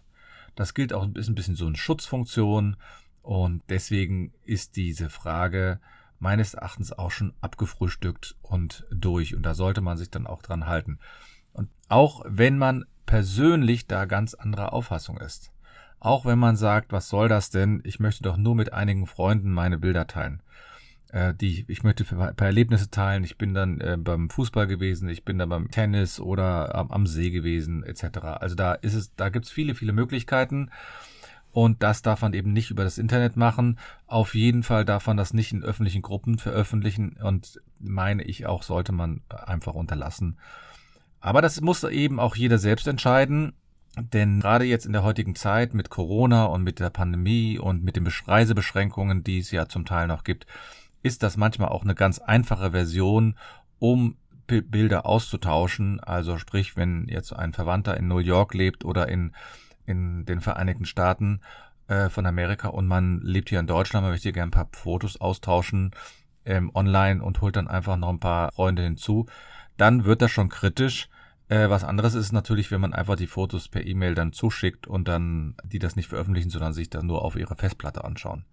Das 0.55 0.73
gilt 0.73 0.93
auch 0.93 1.07
ist 1.15 1.27
ein 1.27 1.35
bisschen 1.35 1.55
so 1.55 1.65
eine 1.65 1.75
Schutzfunktion 1.75 2.77
und 3.21 3.63
deswegen 3.69 4.33
ist 4.43 4.75
diese 4.75 5.09
Frage 5.09 5.79
meines 6.19 6.53
Erachtens 6.53 6.91
auch 6.91 7.11
schon 7.11 7.33
abgefrühstückt 7.41 8.35
und 8.41 8.85
durch 8.91 9.35
und 9.35 9.43
da 9.43 9.53
sollte 9.53 9.81
man 9.81 9.97
sich 9.97 10.09
dann 10.09 10.27
auch 10.27 10.41
dran 10.41 10.67
halten. 10.67 10.99
Und 11.51 11.69
auch 11.89 12.23
wenn 12.27 12.57
man 12.57 12.85
persönlich 13.05 13.87
da 13.87 14.05
ganz 14.05 14.33
anderer 14.33 14.73
Auffassung 14.73 15.17
ist. 15.17 15.51
Auch 15.99 16.25
wenn 16.25 16.39
man 16.39 16.55
sagt, 16.55 16.91
was 16.91 17.09
soll 17.09 17.29
das 17.29 17.49
denn? 17.49 17.81
Ich 17.83 17.99
möchte 17.99 18.23
doch 18.23 18.37
nur 18.37 18.55
mit 18.55 18.73
einigen 18.73 19.07
Freunden 19.07 19.51
meine 19.51 19.77
Bilder 19.77 20.07
teilen. 20.07 20.41
Äh, 21.09 21.33
die, 21.33 21.65
ich 21.67 21.83
möchte 21.83 22.03
ein 22.03 22.35
paar 22.35 22.47
Erlebnisse 22.47 22.89
teilen. 22.89 23.23
Ich 23.23 23.37
bin 23.37 23.53
dann 23.53 23.79
äh, 23.79 23.97
beim 23.97 24.29
Fußball 24.29 24.67
gewesen, 24.67 25.07
ich 25.09 25.23
bin 25.23 25.37
dann 25.37 25.49
beim 25.49 25.71
Tennis 25.71 26.19
oder 26.19 26.75
am, 26.75 26.91
am 26.91 27.07
See 27.07 27.29
gewesen, 27.29 27.83
etc. 27.83 28.17
Also 28.39 28.55
da 28.55 28.73
ist 28.73 28.93
es, 28.93 29.15
da 29.15 29.29
gibt's 29.29 29.49
viele, 29.49 29.75
viele 29.75 29.93
Möglichkeiten. 29.93 30.71
Und 31.51 31.83
das 31.83 32.01
darf 32.01 32.21
man 32.21 32.33
eben 32.33 32.51
nicht 32.51 32.69
über 32.69 32.83
das 32.83 32.97
Internet 32.97 33.37
machen. 33.37 33.79
Auf 34.07 34.35
jeden 34.35 34.61
Fall 34.61 34.83
darf 34.83 35.07
man 35.07 35.15
das 35.15 35.33
nicht 35.33 35.53
in 35.53 35.63
öffentlichen 35.63 36.01
Gruppen 36.01 36.37
veröffentlichen 36.37 37.15
und 37.23 37.61
meine 37.79 38.23
ich 38.23 38.45
auch, 38.45 38.61
sollte 38.61 38.91
man 38.91 39.21
einfach 39.29 39.73
unterlassen. 39.73 40.37
Aber 41.25 41.41
das 41.41 41.59
muss 41.59 41.83
eben 41.83 42.19
auch 42.19 42.35
jeder 42.35 42.59
selbst 42.59 42.87
entscheiden. 42.87 43.53
Denn 43.97 44.41
gerade 44.41 44.63
jetzt 44.63 44.85
in 44.85 44.93
der 44.93 45.01
heutigen 45.01 45.33
Zeit 45.33 45.73
mit 45.73 45.89
Corona 45.89 46.45
und 46.45 46.61
mit 46.61 46.79
der 46.79 46.91
Pandemie 46.91 47.57
und 47.57 47.83
mit 47.83 47.95
den 47.95 48.05
Reisebeschränkungen, 48.05 49.23
die 49.23 49.39
es 49.39 49.49
ja 49.49 49.67
zum 49.67 49.85
Teil 49.85 50.05
noch 50.05 50.23
gibt, 50.23 50.45
ist 51.01 51.23
das 51.23 51.35
manchmal 51.35 51.69
auch 51.69 51.81
eine 51.81 51.95
ganz 51.95 52.19
einfache 52.19 52.69
Version, 52.73 53.39
um 53.79 54.17
Bilder 54.45 55.07
auszutauschen. 55.07 55.99
Also 55.99 56.37
sprich, 56.37 56.77
wenn 56.77 57.07
jetzt 57.07 57.33
ein 57.33 57.53
Verwandter 57.53 57.97
in 57.97 58.07
New 58.07 58.19
York 58.19 58.53
lebt 58.53 58.85
oder 58.85 59.07
in, 59.07 59.31
in 59.87 60.25
den 60.25 60.41
Vereinigten 60.41 60.85
Staaten 60.85 61.41
äh, 61.87 62.09
von 62.09 62.27
Amerika 62.27 62.67
und 62.67 62.85
man 62.85 63.21
lebt 63.21 63.49
hier 63.49 63.59
in 63.61 63.65
Deutschland, 63.65 64.03
man 64.03 64.11
möchte 64.11 64.31
gerne 64.31 64.49
ein 64.49 64.51
paar 64.51 64.69
Fotos 64.73 65.19
austauschen 65.19 65.89
ähm, 66.45 66.69
online 66.75 67.23
und 67.23 67.41
holt 67.41 67.55
dann 67.55 67.67
einfach 67.67 67.97
noch 67.97 68.09
ein 68.09 68.19
paar 68.19 68.51
Freunde 68.51 68.83
hinzu, 68.83 69.25
dann 69.75 70.05
wird 70.05 70.21
das 70.21 70.29
schon 70.29 70.49
kritisch 70.49 71.09
äh, 71.49 71.69
was 71.69 71.83
anderes 71.83 72.15
ist 72.15 72.31
natürlich, 72.31 72.71
wenn 72.71 72.81
man 72.81 72.93
einfach 72.93 73.15
die 73.15 73.27
Fotos 73.27 73.67
per 73.67 73.85
E-Mail 73.85 74.15
dann 74.15 74.33
zuschickt 74.33 74.87
und 74.87 75.07
dann 75.07 75.55
die 75.63 75.79
das 75.79 75.95
nicht 75.95 76.09
veröffentlichen, 76.09 76.49
sondern 76.49 76.73
sich 76.73 76.89
dann 76.89 77.07
nur 77.07 77.23
auf 77.23 77.35
ihre 77.35 77.55
Festplatte 77.55 78.03
anschauen. 78.03 78.45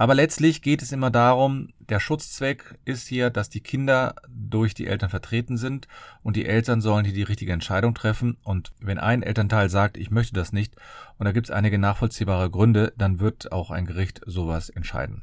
Aber 0.00 0.14
letztlich 0.14 0.62
geht 0.62 0.80
es 0.80 0.92
immer 0.92 1.10
darum, 1.10 1.68
der 1.78 2.00
Schutzzweck 2.00 2.78
ist 2.86 3.06
hier, 3.06 3.28
dass 3.28 3.50
die 3.50 3.60
Kinder 3.60 4.14
durch 4.30 4.72
die 4.72 4.86
Eltern 4.86 5.10
vertreten 5.10 5.58
sind 5.58 5.88
und 6.22 6.36
die 6.36 6.46
Eltern 6.46 6.80
sollen 6.80 7.04
hier 7.04 7.12
die 7.12 7.22
richtige 7.22 7.52
Entscheidung 7.52 7.94
treffen. 7.94 8.38
Und 8.42 8.72
wenn 8.80 8.96
ein 8.98 9.22
Elternteil 9.22 9.68
sagt, 9.68 9.98
ich 9.98 10.10
möchte 10.10 10.32
das 10.32 10.54
nicht, 10.54 10.74
und 11.18 11.26
da 11.26 11.32
gibt 11.32 11.48
es 11.48 11.50
einige 11.50 11.78
nachvollziehbare 11.78 12.48
Gründe, 12.48 12.94
dann 12.96 13.20
wird 13.20 13.52
auch 13.52 13.70
ein 13.70 13.84
Gericht 13.84 14.22
sowas 14.24 14.70
entscheiden. 14.70 15.20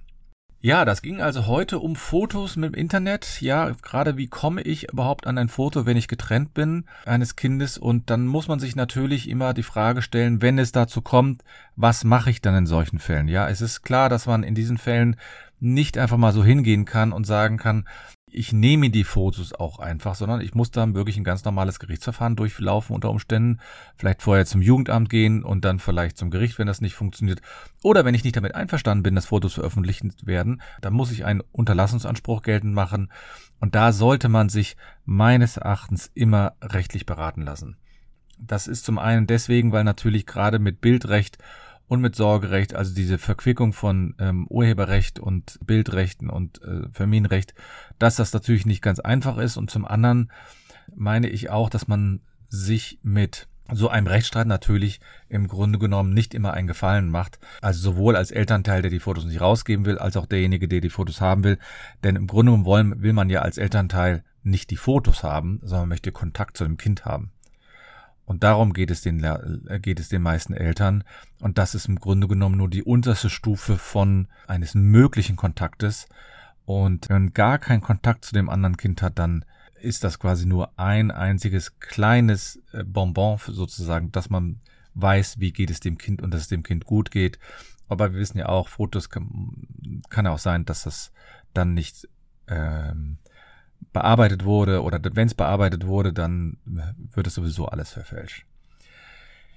Ja, 0.59 0.85
das 0.85 1.03
ging 1.03 1.21
also 1.21 1.45
heute 1.45 1.77
um 1.77 1.95
Fotos 1.95 2.55
mit 2.55 2.73
dem 2.73 2.79
Internet. 2.79 3.41
Ja, 3.41 3.69
gerade 3.83 4.17
wie 4.17 4.27
komme 4.27 4.61
ich 4.63 4.91
überhaupt 4.91 5.27
an 5.27 5.37
ein 5.37 5.49
Foto, 5.49 5.85
wenn 5.85 5.97
ich 5.97 6.07
getrennt 6.07 6.55
bin 6.55 6.85
eines 7.05 7.35
Kindes? 7.35 7.77
Und 7.77 8.09
dann 8.09 8.25
muss 8.25 8.47
man 8.47 8.59
sich 8.59 8.75
natürlich 8.75 9.29
immer 9.29 9.53
die 9.53 9.61
Frage 9.61 10.01
stellen, 10.01 10.41
wenn 10.41 10.57
es 10.57 10.71
dazu 10.71 11.01
kommt, 11.01 11.43
was 11.75 12.03
mache 12.03 12.31
ich 12.31 12.41
dann 12.41 12.55
in 12.55 12.65
solchen 12.65 12.97
Fällen? 12.97 13.27
Ja, 13.27 13.47
es 13.47 13.61
ist 13.61 13.83
klar, 13.83 14.09
dass 14.09 14.25
man 14.25 14.41
in 14.41 14.55
diesen 14.55 14.79
Fällen 14.79 15.15
nicht 15.59 15.97
einfach 15.99 16.17
mal 16.17 16.33
so 16.33 16.43
hingehen 16.43 16.85
kann 16.85 17.13
und 17.13 17.25
sagen 17.25 17.57
kann, 17.57 17.87
ich 18.29 18.51
nehme 18.51 18.89
die 18.89 19.05
Fotos 19.05 19.53
auch 19.53 19.79
einfach, 19.79 20.13
sondern 20.13 20.41
ich 20.41 20.53
muss 20.53 20.69
dann 20.69 20.95
wirklich 20.95 21.15
ein 21.17 21.23
ganz 21.23 21.45
normales 21.45 21.79
Gerichtsverfahren 21.79 22.35
durchlaufen 22.35 22.93
unter 22.93 23.09
Umständen. 23.09 23.59
Vielleicht 23.95 24.21
vorher 24.21 24.45
zum 24.45 24.61
Jugendamt 24.61 25.09
gehen 25.09 25.43
und 25.43 25.63
dann 25.63 25.79
vielleicht 25.79 26.17
zum 26.17 26.29
Gericht, 26.29 26.59
wenn 26.59 26.67
das 26.67 26.81
nicht 26.81 26.93
funktioniert. 26.93 27.41
Oder 27.83 28.03
wenn 28.03 28.15
ich 28.15 28.25
nicht 28.25 28.35
damit 28.35 28.53
einverstanden 28.53 29.03
bin, 29.03 29.15
dass 29.15 29.27
Fotos 29.27 29.53
veröffentlicht 29.53 30.27
werden, 30.27 30.61
dann 30.81 30.93
muss 30.93 31.11
ich 31.11 31.23
einen 31.23 31.41
Unterlassungsanspruch 31.53 32.41
geltend 32.41 32.73
machen. 32.73 33.11
Und 33.59 33.75
da 33.75 33.93
sollte 33.93 34.27
man 34.27 34.49
sich 34.49 34.75
meines 35.05 35.55
Erachtens 35.55 36.11
immer 36.13 36.53
rechtlich 36.61 37.05
beraten 37.05 37.43
lassen. 37.43 37.77
Das 38.37 38.67
ist 38.67 38.83
zum 38.85 38.99
einen 38.99 39.25
deswegen, 39.25 39.71
weil 39.71 39.85
natürlich 39.85 40.25
gerade 40.25 40.59
mit 40.59 40.81
Bildrecht 40.81 41.37
und 41.87 42.01
mit 42.01 42.15
Sorgerecht, 42.15 42.75
also 42.75 42.93
diese 42.93 43.17
Verquickung 43.17 43.73
von 43.73 44.15
ähm, 44.19 44.47
Urheberrecht 44.47 45.19
und 45.19 45.57
Bildrechten 45.65 46.29
und 46.29 46.61
äh, 46.61 46.87
Familienrecht, 46.91 47.53
dass 47.97 48.17
das 48.17 48.33
natürlich 48.33 48.65
nicht 48.65 48.81
ganz 48.81 48.99
einfach 48.99 49.37
ist. 49.37 49.57
Und 49.57 49.71
zum 49.71 49.85
anderen 49.85 50.31
meine 50.95 51.29
ich 51.29 51.49
auch, 51.49 51.69
dass 51.69 51.87
man 51.87 52.21
sich 52.49 52.99
mit 53.03 53.47
so 53.73 53.89
einem 53.89 54.07
Rechtsstreit 54.07 54.47
natürlich 54.47 54.99
im 55.27 55.47
Grunde 55.47 55.77
genommen 55.79 56.13
nicht 56.13 56.33
immer 56.33 56.53
einen 56.53 56.67
Gefallen 56.67 57.09
macht. 57.09 57.39
Also 57.61 57.79
sowohl 57.81 58.15
als 58.15 58.31
Elternteil, 58.31 58.81
der 58.81 58.91
die 58.91 58.99
Fotos 58.99 59.25
nicht 59.25 59.41
rausgeben 59.41 59.85
will, 59.85 59.97
als 59.97 60.15
auch 60.17 60.25
derjenige, 60.25 60.67
der 60.67 60.81
die 60.81 60.89
Fotos 60.89 61.21
haben 61.21 61.43
will. 61.43 61.57
Denn 62.03 62.15
im 62.15 62.27
Grunde 62.27 62.51
genommen 62.51 62.65
wollen, 62.65 63.01
will 63.01 63.13
man 63.13 63.29
ja 63.29 63.41
als 63.41 63.57
Elternteil 63.57 64.23
nicht 64.43 64.69
die 64.69 64.77
Fotos 64.77 65.23
haben, 65.23 65.59
sondern 65.63 65.89
möchte 65.89 66.11
Kontakt 66.11 66.57
zu 66.57 66.63
dem 66.63 66.77
Kind 66.77 67.05
haben. 67.05 67.31
Und 68.27 68.43
darum 68.43 68.73
geht 68.73 68.91
es 68.91 69.01
den, 69.01 69.23
äh, 69.23 69.79
geht 69.79 70.01
es 70.01 70.09
den 70.09 70.21
meisten 70.21 70.53
Eltern. 70.53 71.05
Und 71.39 71.57
das 71.57 71.73
ist 71.73 71.87
im 71.87 71.97
Grunde 71.97 72.27
genommen 72.27 72.57
nur 72.57 72.69
die 72.69 72.83
unterste 72.83 73.29
Stufe 73.29 73.77
von 73.77 74.27
eines 74.47 74.75
möglichen 74.75 75.37
Kontaktes. 75.37 76.09
Und 76.65 77.07
wenn 77.07 77.23
man 77.23 77.33
gar 77.33 77.57
keinen 77.57 77.79
Kontakt 77.79 78.25
zu 78.25 78.33
dem 78.33 78.49
anderen 78.49 78.75
Kind 78.75 79.01
hat, 79.01 79.17
dann 79.17 79.45
ist 79.79 80.03
das 80.03 80.19
quasi 80.19 80.45
nur 80.45 80.77
ein 80.77 81.09
einziges 81.09 81.79
kleines 81.79 82.61
äh, 82.73 82.83
Bonbon 82.83 83.37
sozusagen, 83.47 84.11
dass 84.11 84.29
man 84.29 84.59
weiß, 84.95 85.39
wie 85.39 85.53
geht 85.53 85.71
es 85.71 85.79
dem 85.79 85.97
Kind 85.97 86.21
und 86.21 86.33
dass 86.33 86.41
es 86.41 86.47
dem 86.49 86.63
Kind 86.63 86.83
gut 86.83 87.11
geht. 87.11 87.39
Aber 87.87 88.11
wir 88.11 88.19
wissen 88.19 88.39
ja 88.39 88.49
auch, 88.49 88.67
Fotos 88.67 89.09
kann, 89.09 90.03
kann 90.09 90.27
auch 90.27 90.39
sein, 90.39 90.65
dass 90.65 90.83
das 90.83 91.13
dann 91.53 91.73
nicht 91.73 92.09
ähm, 92.47 93.19
bearbeitet 93.97 94.45
wurde 94.45 94.83
oder 94.83 94.99
wenn 95.13 95.27
es 95.27 95.33
bearbeitet 95.33 95.87
wurde, 95.87 96.13
dann 96.13 96.57
wird 96.65 97.25
es 97.25 97.33
sowieso 97.33 97.65
alles 97.65 97.91
verfälscht. 97.91 98.45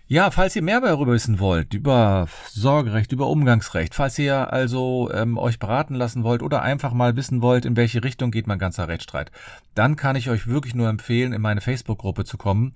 Ja, 0.07 0.31
falls 0.31 0.57
ihr 0.57 0.63
mehr 0.63 0.81
darüber 0.81 1.13
wissen 1.13 1.39
wollt, 1.39 1.75
über 1.75 2.27
Sorgerecht, 2.49 3.13
über 3.13 3.29
Umgangsrecht, 3.29 3.95
falls 3.95 4.19
ihr 4.19 4.53
also 4.53 5.11
ähm, 5.13 5.39
euch 5.39 5.59
beraten 5.59 5.95
lassen 5.95 6.25
wollt 6.25 6.43
oder 6.43 6.63
einfach 6.63 6.93
mal 6.93 7.15
wissen 7.17 7.43
wollt, 7.43 7.65
in 7.65 7.77
welche 7.77 8.03
Richtung 8.03 8.31
geht 8.31 8.47
mein 8.47 8.59
ganzer 8.59 8.89
Rechtsstreit, 8.89 9.31
dann 9.75 9.95
kann 9.95 10.17
ich 10.17 10.31
euch 10.31 10.49
wirklich 10.49 10.75
nur 10.75 10.89
empfehlen, 10.89 11.33
in 11.33 11.43
meine 11.43 11.61
Facebook-Gruppe 11.61 12.25
zu 12.25 12.39
kommen. 12.39 12.75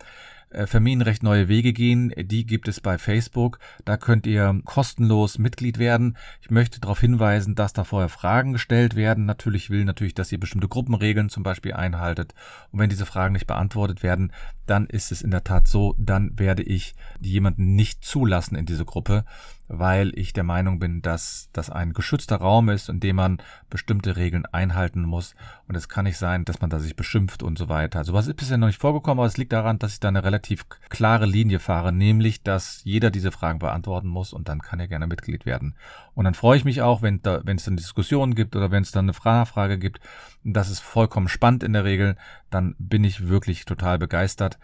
Äh, 0.54 0.66
Familienrecht 0.66 1.22
neue 1.22 1.48
Wege 1.48 1.72
gehen. 1.72 2.12
Die 2.16 2.46
gibt 2.46 2.68
es 2.68 2.80
bei 2.80 2.98
Facebook. 2.98 3.58
Da 3.84 3.96
könnt 3.96 4.26
ihr 4.26 4.60
kostenlos 4.64 5.38
Mitglied 5.38 5.78
werden. 5.78 6.16
Ich 6.40 6.50
möchte 6.50 6.80
darauf 6.80 7.00
hinweisen, 7.00 7.54
dass 7.54 7.72
da 7.72 7.84
vorher 7.84 8.08
Fragen 8.08 8.52
gestellt 8.52 8.94
werden. 8.94 9.26
Natürlich 9.26 9.70
will 9.70 9.84
natürlich, 9.84 10.14
dass 10.14 10.32
ihr 10.32 10.38
bestimmte 10.38 10.68
Gruppenregeln 10.68 11.28
zum 11.28 11.42
Beispiel 11.42 11.72
einhaltet. 11.72 12.34
Und 12.70 12.78
wenn 12.78 12.90
diese 12.90 13.06
Fragen 13.06 13.34
nicht 13.34 13.46
beantwortet 13.46 14.02
werden, 14.02 14.32
dann 14.66 14.86
ist 14.86 15.12
es 15.12 15.22
in 15.22 15.30
der 15.30 15.44
Tat 15.44 15.68
so, 15.68 15.94
dann 15.98 16.38
werde 16.38 16.62
ich 16.62 16.94
jemanden 17.20 17.74
nicht 17.74 18.04
zulassen 18.04 18.56
in 18.56 18.66
diese 18.66 18.84
Gruppe 18.84 19.24
weil 19.68 20.12
ich 20.18 20.32
der 20.32 20.44
Meinung 20.44 20.78
bin, 20.78 21.00
dass 21.02 21.48
das 21.52 21.70
ein 21.70 21.92
geschützter 21.92 22.36
Raum 22.36 22.68
ist, 22.68 22.88
in 22.88 23.00
dem 23.00 23.16
man 23.16 23.38
bestimmte 23.70 24.16
Regeln 24.16 24.46
einhalten 24.46 25.02
muss. 25.02 25.34
Und 25.68 25.74
es 25.74 25.88
kann 25.88 26.04
nicht 26.04 26.18
sein, 26.18 26.44
dass 26.44 26.60
man 26.60 26.70
da 26.70 26.78
sich 26.80 26.96
beschimpft 26.96 27.42
und 27.42 27.56
so 27.56 27.68
weiter. 27.68 27.98
Also 27.98 28.12
was 28.12 28.26
ist 28.26 28.36
bisher 28.36 28.58
noch 28.58 28.66
nicht 28.66 28.80
vorgekommen, 28.80 29.20
aber 29.20 29.26
es 29.26 29.36
liegt 29.36 29.52
daran, 29.52 29.78
dass 29.78 29.94
ich 29.94 30.00
da 30.00 30.08
eine 30.08 30.24
relativ 30.24 30.66
klare 30.88 31.26
Linie 31.26 31.60
fahre, 31.60 31.92
nämlich, 31.92 32.42
dass 32.42 32.82
jeder 32.84 33.10
diese 33.10 33.32
Fragen 33.32 33.58
beantworten 33.58 34.08
muss 34.08 34.32
und 34.32 34.48
dann 34.48 34.60
kann 34.60 34.80
er 34.80 34.88
gerne 34.88 35.06
Mitglied 35.06 35.46
werden. 35.46 35.74
Und 36.14 36.24
dann 36.24 36.34
freue 36.34 36.56
ich 36.56 36.64
mich 36.64 36.82
auch, 36.82 37.02
wenn, 37.02 37.22
da, 37.22 37.40
wenn 37.44 37.56
es 37.56 37.64
dann 37.64 37.76
Diskussionen 37.76 38.34
gibt 38.34 38.56
oder 38.56 38.70
wenn 38.70 38.82
es 38.82 38.92
dann 38.92 39.08
eine 39.08 39.18
Nachfrage 39.24 39.78
gibt. 39.78 40.00
Das 40.44 40.70
ist 40.70 40.80
vollkommen 40.80 41.28
spannend 41.28 41.62
in 41.62 41.72
der 41.72 41.84
Regel. 41.84 42.16
Dann 42.50 42.74
bin 42.78 43.04
ich 43.04 43.28
wirklich 43.28 43.64
total 43.64 43.98
begeistert, 43.98 44.58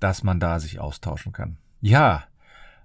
dass 0.00 0.22
man 0.22 0.40
da 0.40 0.60
sich 0.60 0.80
austauschen 0.80 1.32
kann. 1.32 1.56
Ja, 1.80 2.24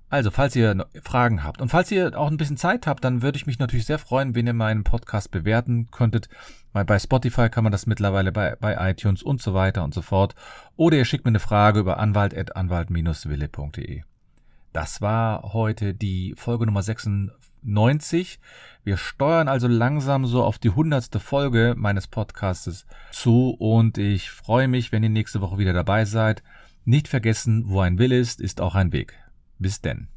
also, 0.09 0.31
falls 0.31 0.55
ihr 0.55 0.87
Fragen 1.03 1.43
habt 1.43 1.61
und 1.61 1.69
falls 1.69 1.91
ihr 1.91 2.17
auch 2.17 2.31
ein 2.31 2.37
bisschen 2.37 2.57
Zeit 2.57 2.87
habt, 2.87 3.03
dann 3.03 3.21
würde 3.21 3.37
ich 3.37 3.45
mich 3.45 3.59
natürlich 3.59 3.85
sehr 3.85 3.99
freuen, 3.99 4.33
wenn 4.33 4.47
ihr 4.47 4.53
meinen 4.53 4.83
Podcast 4.83 5.29
bewerten 5.29 5.91
könntet. 5.91 6.29
Weil 6.73 6.85
bei 6.85 6.97
Spotify 6.97 7.49
kann 7.49 7.63
man 7.63 7.71
das 7.71 7.85
mittlerweile 7.85 8.31
bei, 8.31 8.55
bei 8.59 8.89
iTunes 8.89 9.21
und 9.21 9.41
so 9.41 9.53
weiter 9.53 9.83
und 9.83 9.93
so 9.93 10.01
fort. 10.01 10.33
Oder 10.75 10.97
ihr 10.97 11.05
schickt 11.05 11.25
mir 11.25 11.29
eine 11.29 11.39
Frage 11.39 11.79
über 11.79 11.99
anwalt.anwalt-wille.de. 11.99 14.01
Das 14.73 15.01
war 15.01 15.53
heute 15.53 15.93
die 15.93 16.33
Folge 16.37 16.65
Nummer 16.65 16.81
96. 16.81 18.39
Wir 18.83 18.97
steuern 18.97 19.47
also 19.47 19.67
langsam 19.67 20.25
so 20.25 20.43
auf 20.43 20.57
die 20.57 20.71
hundertste 20.71 21.19
Folge 21.19 21.75
meines 21.77 22.07
Podcastes 22.07 22.87
zu 23.11 23.55
und 23.59 23.99
ich 23.99 24.31
freue 24.31 24.67
mich, 24.67 24.91
wenn 24.91 25.03
ihr 25.03 25.09
nächste 25.09 25.41
Woche 25.41 25.59
wieder 25.59 25.73
dabei 25.73 26.05
seid. 26.05 26.41
Nicht 26.85 27.07
vergessen, 27.07 27.65
wo 27.67 27.81
ein 27.81 27.99
Will 27.99 28.11
ist, 28.11 28.41
ist 28.41 28.61
auch 28.61 28.73
ein 28.73 28.91
Weg. 28.91 29.19
Bis 29.59 29.81
denn. 29.81 30.07